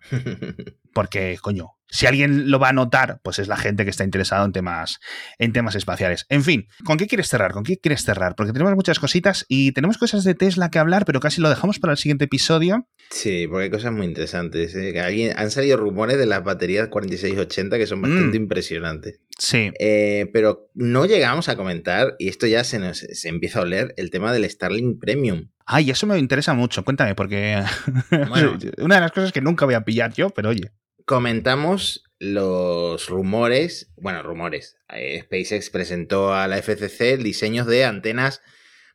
Porque, 0.94 1.38
coño, 1.40 1.76
si 1.90 2.06
alguien 2.06 2.50
lo 2.50 2.58
va 2.58 2.68
a 2.68 2.72
notar, 2.72 3.20
pues 3.22 3.38
es 3.38 3.48
la 3.48 3.56
gente 3.56 3.84
que 3.84 3.90
está 3.90 4.04
interesada 4.04 4.44
en 4.44 4.52
temas, 4.52 5.00
en 5.38 5.52
temas 5.52 5.74
espaciales. 5.74 6.26
En 6.28 6.44
fin, 6.44 6.68
¿con 6.84 6.96
qué 6.96 7.06
quieres 7.06 7.28
cerrar? 7.28 7.52
¿Con 7.52 7.64
qué 7.64 7.78
quieres 7.78 8.04
cerrar? 8.04 8.34
Porque 8.36 8.52
tenemos 8.52 8.74
muchas 8.74 8.98
cositas 8.98 9.44
y 9.48 9.72
tenemos 9.72 9.98
cosas 9.98 10.24
de 10.24 10.34
Tesla 10.34 10.70
que 10.70 10.78
hablar, 10.78 11.04
pero 11.04 11.20
casi 11.20 11.40
lo 11.40 11.48
dejamos 11.48 11.78
para 11.78 11.92
el 11.92 11.98
siguiente 11.98 12.26
episodio. 12.26 12.86
Sí, 13.10 13.46
porque 13.48 13.64
hay 13.64 13.70
cosas 13.70 13.92
muy 13.92 14.06
interesantes. 14.06 14.74
¿eh? 14.76 15.34
han 15.36 15.50
salido 15.50 15.76
rumores 15.76 16.18
de 16.18 16.26
las 16.26 16.44
baterías 16.44 16.88
4680 16.88 17.78
que 17.78 17.86
son 17.86 18.02
bastante 18.02 18.38
mm. 18.38 18.42
impresionantes. 18.42 19.20
Sí. 19.38 19.70
Eh, 19.78 20.28
pero 20.32 20.70
no 20.74 21.06
llegamos 21.06 21.48
a 21.48 21.56
comentar, 21.56 22.14
y 22.18 22.28
esto 22.28 22.46
ya 22.46 22.62
se 22.62 22.78
nos 22.78 22.98
se 22.98 23.28
empieza 23.28 23.58
a 23.58 23.62
oler, 23.62 23.94
el 23.96 24.10
tema 24.10 24.32
del 24.32 24.48
Starlink 24.48 25.00
Premium. 25.00 25.48
Ay, 25.66 25.90
eso 25.90 26.06
me 26.06 26.18
interesa 26.18 26.52
mucho. 26.54 26.84
Cuéntame, 26.84 27.14
porque 27.14 27.62
una 28.78 28.94
de 28.96 29.00
las 29.00 29.12
cosas 29.12 29.32
que 29.32 29.40
nunca 29.40 29.64
voy 29.64 29.74
a 29.74 29.84
pillar 29.84 30.12
yo, 30.12 30.30
pero 30.30 30.50
oye. 30.50 30.72
Comentamos 31.10 32.04
los 32.20 33.08
rumores, 33.08 33.90
bueno, 33.96 34.22
rumores. 34.22 34.76
Eh, 34.94 35.22
SpaceX 35.24 35.68
presentó 35.68 36.32
a 36.32 36.46
la 36.46 36.62
FCC 36.62 37.16
diseños 37.16 37.66
de 37.66 37.84
antenas 37.84 38.42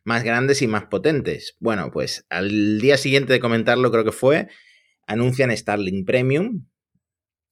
más 0.02 0.24
grandes 0.24 0.62
y 0.62 0.66
más 0.66 0.86
potentes. 0.86 1.56
Bueno, 1.60 1.90
pues 1.92 2.24
al 2.30 2.80
día 2.80 2.96
siguiente 2.96 3.34
de 3.34 3.40
comentarlo, 3.40 3.90
creo 3.90 4.02
que 4.02 4.12
fue, 4.12 4.48
anuncian 5.06 5.54
Starlink 5.54 6.06
Premium. 6.06 6.64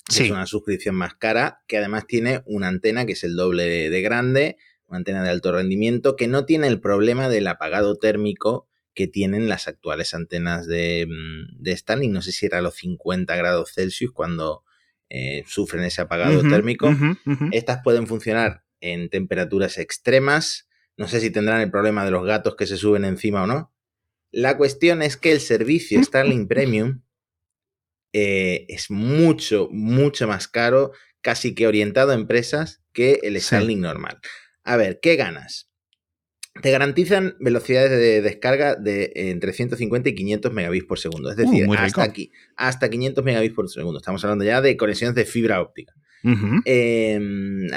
Que 0.08 0.24
Es 0.24 0.30
una 0.30 0.46
suscripción 0.46 0.94
más 0.94 1.14
cara, 1.14 1.62
que 1.68 1.76
además 1.76 2.06
tiene 2.06 2.42
una 2.46 2.68
antena 2.68 3.04
que 3.04 3.12
es 3.12 3.22
el 3.22 3.36
doble 3.36 3.90
de 3.90 4.00
grande, 4.00 4.56
una 4.86 4.96
antena 4.96 5.22
de 5.22 5.28
alto 5.28 5.52
rendimiento, 5.52 6.16
que 6.16 6.26
no 6.26 6.46
tiene 6.46 6.68
el 6.68 6.80
problema 6.80 7.28
del 7.28 7.48
apagado 7.48 7.96
térmico 7.98 8.66
que 8.94 9.06
tienen 9.06 9.48
las 9.48 9.68
actuales 9.68 10.14
antenas 10.14 10.66
de, 10.66 11.06
mm, 11.08 11.62
de 11.62 11.76
Starlink. 11.76 12.12
No 12.12 12.22
sé 12.22 12.32
si 12.32 12.46
era 12.46 12.58
a 12.58 12.62
los 12.62 12.76
50 12.76 13.34
grados 13.36 13.72
Celsius 13.74 14.12
cuando 14.12 14.64
eh, 15.10 15.44
sufren 15.46 15.84
ese 15.84 16.00
apagado 16.00 16.42
térmico. 16.48 16.94
Estas 17.52 17.82
pueden 17.82 18.06
funcionar 18.06 18.64
en 18.80 19.10
temperaturas 19.10 19.78
extremas. 19.78 20.68
No 20.96 21.08
sé 21.08 21.20
si 21.20 21.30
tendrán 21.30 21.60
el 21.60 21.70
problema 21.70 22.04
de 22.04 22.10
los 22.10 22.24
gatos 22.24 22.56
que 22.56 22.66
se 22.66 22.76
suben 22.76 23.04
encima 23.04 23.44
o 23.44 23.46
no. 23.46 23.72
La 24.30 24.56
cuestión 24.56 25.02
es 25.02 25.16
que 25.16 25.32
el 25.32 25.40
servicio 25.40 26.02
Starlink 26.02 26.48
Premium 26.48 27.02
eh, 28.12 28.66
es 28.68 28.90
mucho, 28.90 29.68
mucho 29.70 30.26
más 30.26 30.48
caro, 30.48 30.92
casi 31.20 31.54
que 31.54 31.66
orientado 31.66 32.12
a 32.12 32.14
empresas, 32.16 32.82
que 32.92 33.20
el 33.22 33.40
Starlink 33.40 33.80
normal. 33.80 34.20
A 34.64 34.76
ver, 34.76 34.98
¿qué 35.00 35.16
ganas? 35.16 35.70
Te 36.62 36.70
garantizan 36.70 37.36
velocidades 37.40 37.90
de 37.90 38.22
descarga 38.22 38.76
de 38.76 39.12
entre 39.14 39.52
150 39.52 40.08
y 40.08 40.14
500 40.14 40.52
megabits 40.52 40.86
por 40.86 40.98
segundo. 40.98 41.30
Es 41.30 41.36
uh, 41.36 41.40
decir, 41.40 41.66
hasta, 41.76 42.02
aquí, 42.02 42.30
hasta 42.56 42.88
500 42.88 43.24
megabits 43.24 43.54
por 43.54 43.68
segundo. 43.68 43.98
Estamos 43.98 44.22
hablando 44.24 44.44
ya 44.44 44.60
de 44.60 44.76
conexiones 44.76 45.14
de 45.14 45.24
fibra 45.24 45.60
óptica. 45.60 45.94
Em, 46.64 47.68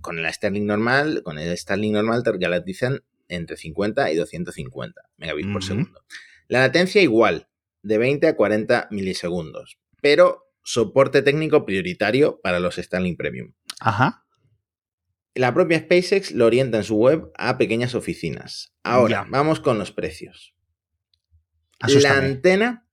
con 0.00 0.22
la 0.22 0.32
Starlink 0.32 0.64
normal, 0.64 1.22
con 1.22 1.38
el 1.38 1.54
Starlink 1.56 1.92
normal 1.92 2.22
te 2.22 2.32
garantizan 2.38 3.02
entre 3.28 3.58
50 3.58 4.10
y 4.10 4.16
250 4.16 5.02
megabits 5.18 5.48
por 5.52 5.62
segundo. 5.62 6.02
La 6.48 6.60
latencia 6.60 7.02
igual, 7.02 7.48
de 7.82 7.98
20 7.98 8.26
a 8.28 8.36
40 8.36 8.88
milisegundos, 8.90 9.78
pero 10.00 10.46
soporte 10.62 11.20
técnico 11.20 11.66
prioritario 11.66 12.40
para 12.42 12.58
los 12.58 12.76
Starlink 12.76 13.18
Premium. 13.18 13.52
Ajá 13.80 14.24
la 15.40 15.54
propia 15.54 15.78
SpaceX 15.78 16.32
lo 16.32 16.46
orienta 16.46 16.78
en 16.78 16.84
su 16.84 16.96
web 16.96 17.30
a 17.36 17.56
pequeñas 17.58 17.94
oficinas. 17.94 18.72
Ahora, 18.82 19.24
Ya. 19.24 19.26
vamos 19.30 19.60
con 19.60 19.78
los 19.78 19.90
precios. 19.92 20.54
La 21.88 22.18
antena 22.18 22.86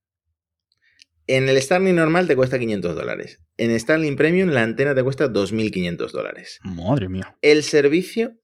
en 1.28 1.50
el 1.50 1.62
Starlink 1.62 1.96
normal 1.96 2.26
te 2.28 2.36
cuesta 2.38 2.58
500 2.58 2.96
dólares. 2.96 3.42
En 3.58 3.78
Starlink 3.78 4.18
Premium 4.18 4.50
la 4.50 4.64
antena 4.64 4.96
te 4.96 5.04
cuesta 5.04 5.28
2.500 5.28 6.12
dólares. 6.12 6.60
Madre 6.64 7.10
mía. 7.10 7.38
El 7.42 7.64
servicio 7.64 8.40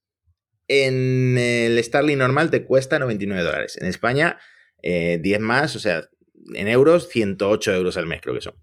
en 0.67 1.37
el 1.37 1.81
Starlink 1.81 2.17
normal 2.19 2.49
te 2.51 2.65
cuesta 2.65 2.99
99 2.99 3.41
dólares. 3.43 3.77
En 3.79 3.87
España, 3.87 4.37
eh, 4.81 5.19
10 5.21 5.39
más, 5.39 5.75
o 5.75 5.79
sea, 5.79 6.09
en 6.53 6.67
euros, 6.67 7.07
108 7.09 7.73
euros 7.73 7.95
al 7.95 8.05
mes 8.07 8.19
creo 8.21 8.35
que 8.35 8.41
son. 8.41 8.55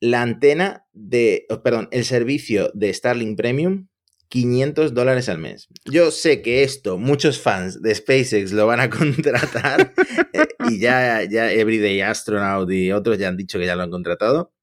La 0.00 0.22
antena 0.22 0.86
de, 0.92 1.46
oh, 1.50 1.62
perdón, 1.62 1.88
el 1.92 2.04
servicio 2.04 2.70
de 2.74 2.92
Starlink 2.92 3.36
Premium, 3.36 3.88
500 4.30 4.94
dólares 4.94 5.28
al 5.28 5.38
mes. 5.38 5.68
Yo 5.84 6.10
sé 6.10 6.40
que 6.40 6.62
esto, 6.62 6.98
muchos 6.98 7.40
fans 7.40 7.82
de 7.82 7.94
SpaceX 7.94 8.52
lo 8.52 8.66
van 8.66 8.80
a 8.80 8.88
contratar 8.90 9.92
eh, 10.32 10.46
y 10.68 10.78
ya, 10.78 11.24
ya 11.24 11.52
Everyday 11.52 12.00
Astronaut 12.00 12.70
y 12.70 12.92
otros 12.92 13.18
ya 13.18 13.28
han 13.28 13.36
dicho 13.36 13.58
que 13.58 13.66
ya 13.66 13.76
lo 13.76 13.82
han 13.82 13.90
contratado. 13.90 14.54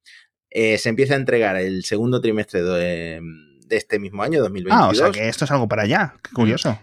Eh, 0.49 0.77
se 0.77 0.89
empieza 0.89 1.13
a 1.13 1.17
entregar 1.17 1.57
el 1.57 1.83
segundo 1.83 2.21
trimestre 2.21 2.63
de, 2.63 3.21
de 3.67 3.75
este 3.75 3.99
mismo 3.99 4.23
año, 4.23 4.41
2022. 4.41 4.81
Ah, 4.81 4.89
o 4.89 4.95
sea 4.95 5.11
que 5.11 5.27
esto 5.27 5.45
es 5.45 5.51
algo 5.51 5.67
para 5.67 5.83
allá. 5.83 6.15
Qué 6.23 6.31
curioso. 6.31 6.79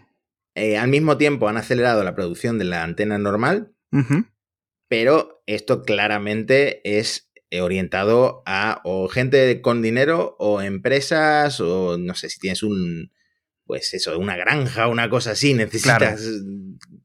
Eh, 0.55 0.77
al 0.77 0.89
mismo 0.89 1.17
tiempo 1.17 1.49
han 1.49 1.57
acelerado 1.57 2.05
la 2.05 2.15
producción 2.15 2.59
de 2.59 2.65
la 2.65 2.85
antena 2.85 3.19
normal, 3.19 3.73
pero 4.89 5.43
esto 5.47 5.83
claramente 5.83 6.81
es 6.99 7.31
orientado 7.61 8.43
a 8.47 8.81
o 8.85 9.09
gente 9.09 9.61
con 9.61 9.83
dinero 9.83 10.37
o 10.39 10.61
empresas 10.61 11.61
o 11.61 11.97
no 11.99 12.15
sé 12.15 12.29
si 12.29 12.39
tienes 12.39 12.63
un 12.63 13.13
pues 13.67 13.95
eso, 13.95 14.19
una 14.19 14.37
granja, 14.37 14.89
una 14.89 15.09
cosa 15.09 15.31
así, 15.31 15.55
necesitas 15.55 16.23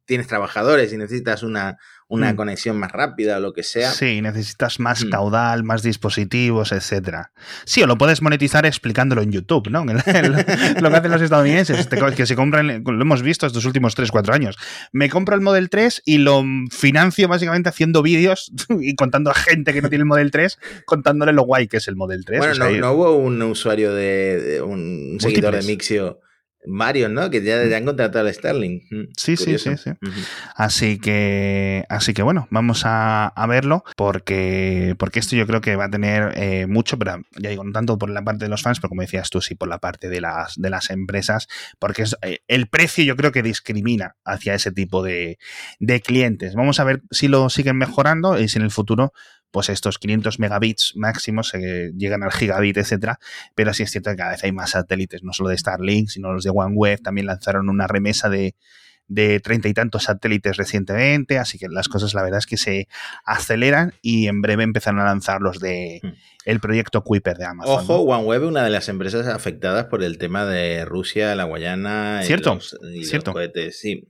tienes 0.06 0.28
trabajadores 0.28 0.92
y 0.92 0.98
necesitas 0.98 1.44
una, 1.44 1.78
una 2.10 2.34
Mm. 2.34 2.36
conexión 2.36 2.78
más 2.78 2.92
rápida 2.92 3.38
o 3.38 3.40
lo 3.40 3.54
que 3.54 3.62
sea. 3.64 3.92
Sí, 3.92 4.20
necesitas 4.22 4.80
más 4.80 5.06
Mm. 5.06 5.10
caudal, 5.10 5.64
más 5.64 5.84
dispositivos, 5.84 6.72
etcétera. 6.72 7.32
Sí, 7.66 7.84
o 7.84 7.88
lo 7.88 7.98
puedes 8.00 8.22
monetizar 8.24 8.66
explicándolo 8.66 9.22
en 9.22 9.32
YouTube, 9.32 9.70
¿no? 9.70 9.86
Lo 10.82 10.90
que 10.90 10.96
hacen 10.98 11.12
los 11.12 11.22
estadounidenses, 11.22 11.88
que 12.16 12.26
se 12.26 12.36
compran, 12.36 12.84
lo 12.84 13.02
hemos 13.02 13.22
visto 13.22 13.46
estos 13.46 13.64
últimos 13.66 13.96
3-4 13.96 14.34
años. 14.34 14.58
Me 14.92 15.08
compro 15.10 15.36
el 15.36 15.42
Model 15.42 15.70
3 15.70 16.02
y 16.04 16.18
lo 16.18 16.44
financio 16.72 17.28
básicamente 17.28 17.70
haciendo 17.70 18.02
vídeos 18.02 18.52
y 18.82 18.96
contando 18.96 19.30
a 19.30 19.36
gente 19.36 19.72
que 19.74 19.82
no 19.82 19.90
tiene 19.90 20.02
el 20.02 20.08
Model 20.08 20.32
3, 20.32 20.58
contándole 20.86 21.32
lo 21.32 21.44
guay 21.44 21.68
que 21.68 21.78
es 21.78 21.88
el 21.88 21.96
Model 21.96 22.26
3. 22.26 22.40
Bueno, 22.40 22.54
O 22.54 22.56
sea, 22.56 22.70
no, 22.72 22.92
hubo 22.94 23.16
un 23.16 23.40
usuario 23.44 23.94
de, 23.94 24.42
de 24.42 24.62
un, 24.62 25.18
seguidor 25.20 25.56
de. 25.56 25.62
Mixio, 25.64 26.22
varios, 26.66 27.10
¿no? 27.10 27.30
Que 27.30 27.42
ya, 27.42 27.66
ya 27.66 27.78
han 27.78 27.86
contratado 27.86 28.28
al 28.28 28.34
Starlink. 28.34 28.84
Mm, 28.92 29.04
Sí, 29.16 29.38
sí, 29.38 29.58
sí, 29.58 29.78
sí. 29.78 29.92
Así 30.56 31.00
que, 31.00 31.86
así 31.90 32.14
que 32.14 32.22
bueno, 32.22 32.48
vamos 32.52 32.84
a, 32.86 33.28
a 33.28 33.48
verlo 33.48 33.84
porque, 33.96 34.96
porque 34.98 35.20
esto 35.20 35.36
yo 35.36 35.48
creo 35.48 35.62
que 35.62 35.76
va 35.76 35.86
a 35.86 35.90
tener 35.90 36.34
eh, 36.36 36.68
mucho, 36.68 36.98
pero 36.98 37.22
ya 37.38 37.50
digo, 37.50 37.64
no 37.64 37.72
tanto 37.72 37.98
por 37.98 38.10
la 38.10 38.24
parte 38.24 38.46
de 38.46 38.50
los 38.50 38.62
fans, 38.62 38.80
pero 38.80 38.90
como 38.90 39.02
decías 39.02 39.30
tú, 39.30 39.42
sí 39.42 39.56
por 39.56 39.68
la 39.70 39.80
parte 39.80 40.10
de 40.10 40.22
las, 40.22 40.56
de 40.56 40.70
las 40.70 40.90
empresas, 40.90 41.48
porque 41.80 42.04
es, 42.04 42.16
eh, 42.22 42.40
el 42.48 42.68
precio 42.68 43.04
yo 43.04 43.16
creo 43.16 43.32
que 43.32 43.44
discrimina 43.44 44.16
hacia 44.26 44.54
ese 44.54 44.72
tipo 44.72 45.04
de, 45.04 45.38
de 45.80 46.02
clientes. 46.02 46.56
Vamos 46.56 46.80
a 46.80 46.84
ver 46.84 47.02
si 47.12 47.28
lo 47.28 47.50
siguen 47.50 47.78
mejorando 47.78 48.40
y 48.40 48.50
si 48.50 48.58
en 48.58 48.64
el 48.64 48.72
futuro 48.72 49.14
pues 49.52 49.70
estos 49.70 49.98
500 49.98 50.40
megabits 50.40 50.94
máximos 50.96 51.54
eh, 51.56 51.92
llegan 51.98 52.24
al 52.24 52.32
gigabit, 52.32 52.78
etcétera, 52.78 53.20
pero 53.56 53.74
sí 53.74 53.84
es 53.84 53.92
cierto 53.92 54.10
que 54.12 54.16
cada 54.18 54.32
vez 54.32 54.44
hay 54.44 54.52
más 54.52 54.72
satélites, 54.72 55.24
no 55.24 55.34
solo 55.34 55.50
de 55.50 55.58
Starlink, 55.58 56.10
sino 56.10 56.32
los 56.34 56.44
de 56.44 56.52
OneWeb, 56.54 57.02
también 57.02 57.28
lanzaron 57.28 57.70
una 57.70 57.88
remesa 57.88 58.30
de, 58.30 58.56
de 59.08 59.40
treinta 59.40 59.68
y 59.68 59.74
tantos 59.74 60.04
satélites 60.04 60.56
recientemente, 60.58 61.40
así 61.40 61.58
que 61.58 61.68
las 61.68 61.88
cosas 61.88 62.14
la 62.14 62.22
verdad 62.22 62.38
es 62.38 62.46
que 62.46 62.58
se 62.58 62.88
aceleran 63.26 63.94
y 64.04 64.28
en 64.28 64.42
breve 64.42 64.64
empezarán 64.64 65.00
a 65.00 65.06
lanzar 65.06 65.42
los 65.42 65.60
de 65.60 66.00
Hmm. 66.04 66.14
el 66.46 66.60
proyecto 66.60 67.04
Kuiper 67.04 67.38
de 67.38 67.46
Amazon. 67.46 67.74
Ojo. 67.80 68.02
OneWeb 68.04 68.44
es 68.44 68.48
una 68.50 68.64
de 68.64 68.70
las 68.70 68.88
empresas 68.88 69.26
afectadas 69.28 69.86
por 69.86 70.04
el 70.04 70.18
tema 70.20 70.46
de 70.46 70.86
Rusia, 70.86 71.34
la 71.36 71.46
Guayana 71.46 72.20
y 72.24 72.28
Cierto, 72.28 72.56
los, 72.56 72.78
y 72.94 73.00
los 73.00 73.10
cierto. 73.10 73.34
cohetes. 73.34 73.80
Sí. 73.80 74.08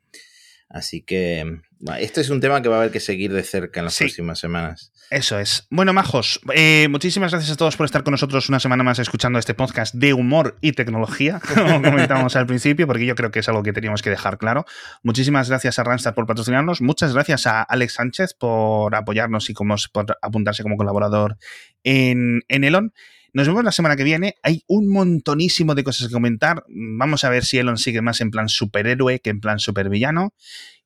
Así 0.69 1.01
que 1.01 1.61
bueno, 1.79 1.99
este 1.99 2.21
es 2.21 2.29
un 2.29 2.39
tema 2.41 2.61
que 2.61 2.69
va 2.69 2.75
a 2.75 2.79
haber 2.79 2.91
que 2.91 2.99
seguir 2.99 3.33
de 3.33 3.43
cerca 3.43 3.79
en 3.79 3.85
las 3.85 3.93
Sí. 3.95 4.03
próximas 4.03 4.37
semanas. 4.39 4.91
Eso 5.09 5.39
es. 5.39 5.65
Bueno, 5.71 5.91
majos, 5.91 6.39
eh, 6.53 6.87
muchísimas 6.87 7.31
gracias 7.31 7.51
a 7.51 7.55
todos 7.55 7.75
por 7.75 7.85
estar 7.85 8.03
con 8.03 8.11
nosotros 8.11 8.47
una 8.47 8.59
semana 8.59 8.83
más 8.83 8.99
escuchando 8.99 9.39
este 9.39 9.55
podcast 9.55 9.95
de 9.95 10.13
humor 10.13 10.57
y 10.61 10.73
tecnología, 10.73 11.41
como 11.55 11.81
comentábamos 11.81 12.35
al 12.35 12.45
principio, 12.45 12.85
porque 12.85 13.07
yo 13.07 13.15
creo 13.15 13.31
que 13.31 13.39
es 13.39 13.49
algo 13.49 13.63
que 13.63 13.73
teníamos 13.73 14.03
que 14.03 14.11
dejar 14.11 14.37
claro. 14.37 14.65
Muchísimas 15.01 15.49
gracias 15.49 15.79
a 15.79 15.83
Randstad 15.83 16.13
por 16.13 16.27
patrocinarnos, 16.27 16.81
muchas 16.81 17.13
gracias 17.13 17.47
a 17.47 17.63
Alex 17.63 17.93
Sánchez 17.93 18.35
por 18.35 18.93
apoyarnos 18.93 19.49
y 19.49 19.55
como, 19.55 19.75
por 19.91 20.15
apuntarse 20.21 20.61
como 20.61 20.77
colaborador 20.77 21.37
en, 21.83 22.41
en 22.47 22.63
Elon. 22.63 22.93
Nos 23.33 23.47
vemos 23.47 23.63
la 23.63 23.71
semana 23.71 23.95
que 23.95 24.03
viene. 24.03 24.35
Hay 24.41 24.63
un 24.67 24.89
montonísimo 24.89 25.75
de 25.75 25.83
cosas 25.83 26.07
que 26.07 26.13
comentar. 26.13 26.63
Vamos 26.67 27.23
a 27.23 27.29
ver 27.29 27.45
si 27.45 27.59
Elon 27.59 27.77
sigue 27.77 28.01
más 28.01 28.21
en 28.21 28.31
plan 28.31 28.49
superhéroe 28.49 29.19
que 29.19 29.29
en 29.29 29.39
plan 29.39 29.59
supervillano. 29.59 30.33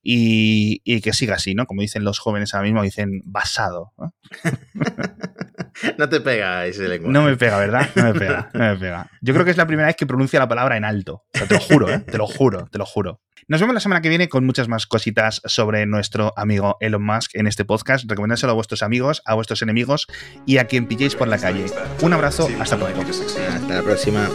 Y, 0.04 0.82
y 0.84 1.02
que 1.02 1.14
siga 1.14 1.36
así, 1.36 1.56
¿no? 1.56 1.66
Como 1.66 1.82
dicen 1.82 2.04
los 2.04 2.20
jóvenes 2.20 2.54
ahora 2.54 2.66
mismo, 2.66 2.84
dicen 2.84 3.22
basado. 3.24 3.94
¿no? 3.98 4.14
no 5.98 6.10
te 6.10 6.22
pega 6.22 6.66
ese 6.66 6.88
lenguaje. 6.88 7.14
No 7.14 7.24
me 7.24 7.38
pega, 7.38 7.58
¿verdad? 7.58 7.90
No 7.96 8.04
me 8.04 8.14
pega, 8.14 8.50
no 8.54 8.60
me 8.60 8.78
pega. 8.78 9.10
Yo 9.22 9.34
creo 9.34 9.46
que 9.46 9.52
es 9.52 9.58
la 9.58 9.68
primera 9.68 9.88
vez 9.88 9.96
que 9.96 10.06
pronuncia 10.06 10.40
la 10.40 10.48
palabra 10.48 10.78
en 10.78 10.86
alto. 10.86 11.24
O 11.34 11.38
sea, 11.38 11.48
te 11.48 11.56
lo 11.56 11.60
juro, 11.62 11.90
¿eh? 11.90 12.00
Te 12.00 12.18
lo 12.18 12.28
juro, 12.28 12.68
te 12.68 12.78
lo 12.78 12.86
juro. 12.86 13.22
Nos 13.48 13.60
vemos 13.60 13.74
la 13.74 13.82
semana 13.82 14.02
que 14.02 14.10
viene 14.10 14.30
con 14.30 14.46
muchas 14.46 14.68
más 14.70 14.88
cositas 14.88 15.42
sobre 15.46 15.86
nuestro 15.86 16.34
amigo 16.38 16.78
Elon 16.80 17.04
Musk 17.04 17.36
en 17.36 17.48
este 17.48 17.66
podcast. 17.66 18.06
Recomendárselo 18.10 18.52
a 18.52 18.56
vuestros 18.56 18.84
amigos, 18.84 19.22
a 19.26 19.34
vuestros 19.34 19.62
enemigos 19.62 20.08
y 20.46 20.58
a 20.58 20.66
quien 20.66 20.88
pilléis 20.88 21.16
por 21.16 21.28
la 21.28 21.38
calle. 21.38 21.66
Un 22.02 22.14
abrazo, 22.14 22.48
hasta 22.60 22.78
pronto. 22.78 23.02
Hasta 23.02 23.74
la 23.74 23.84
próxima. 23.84 24.30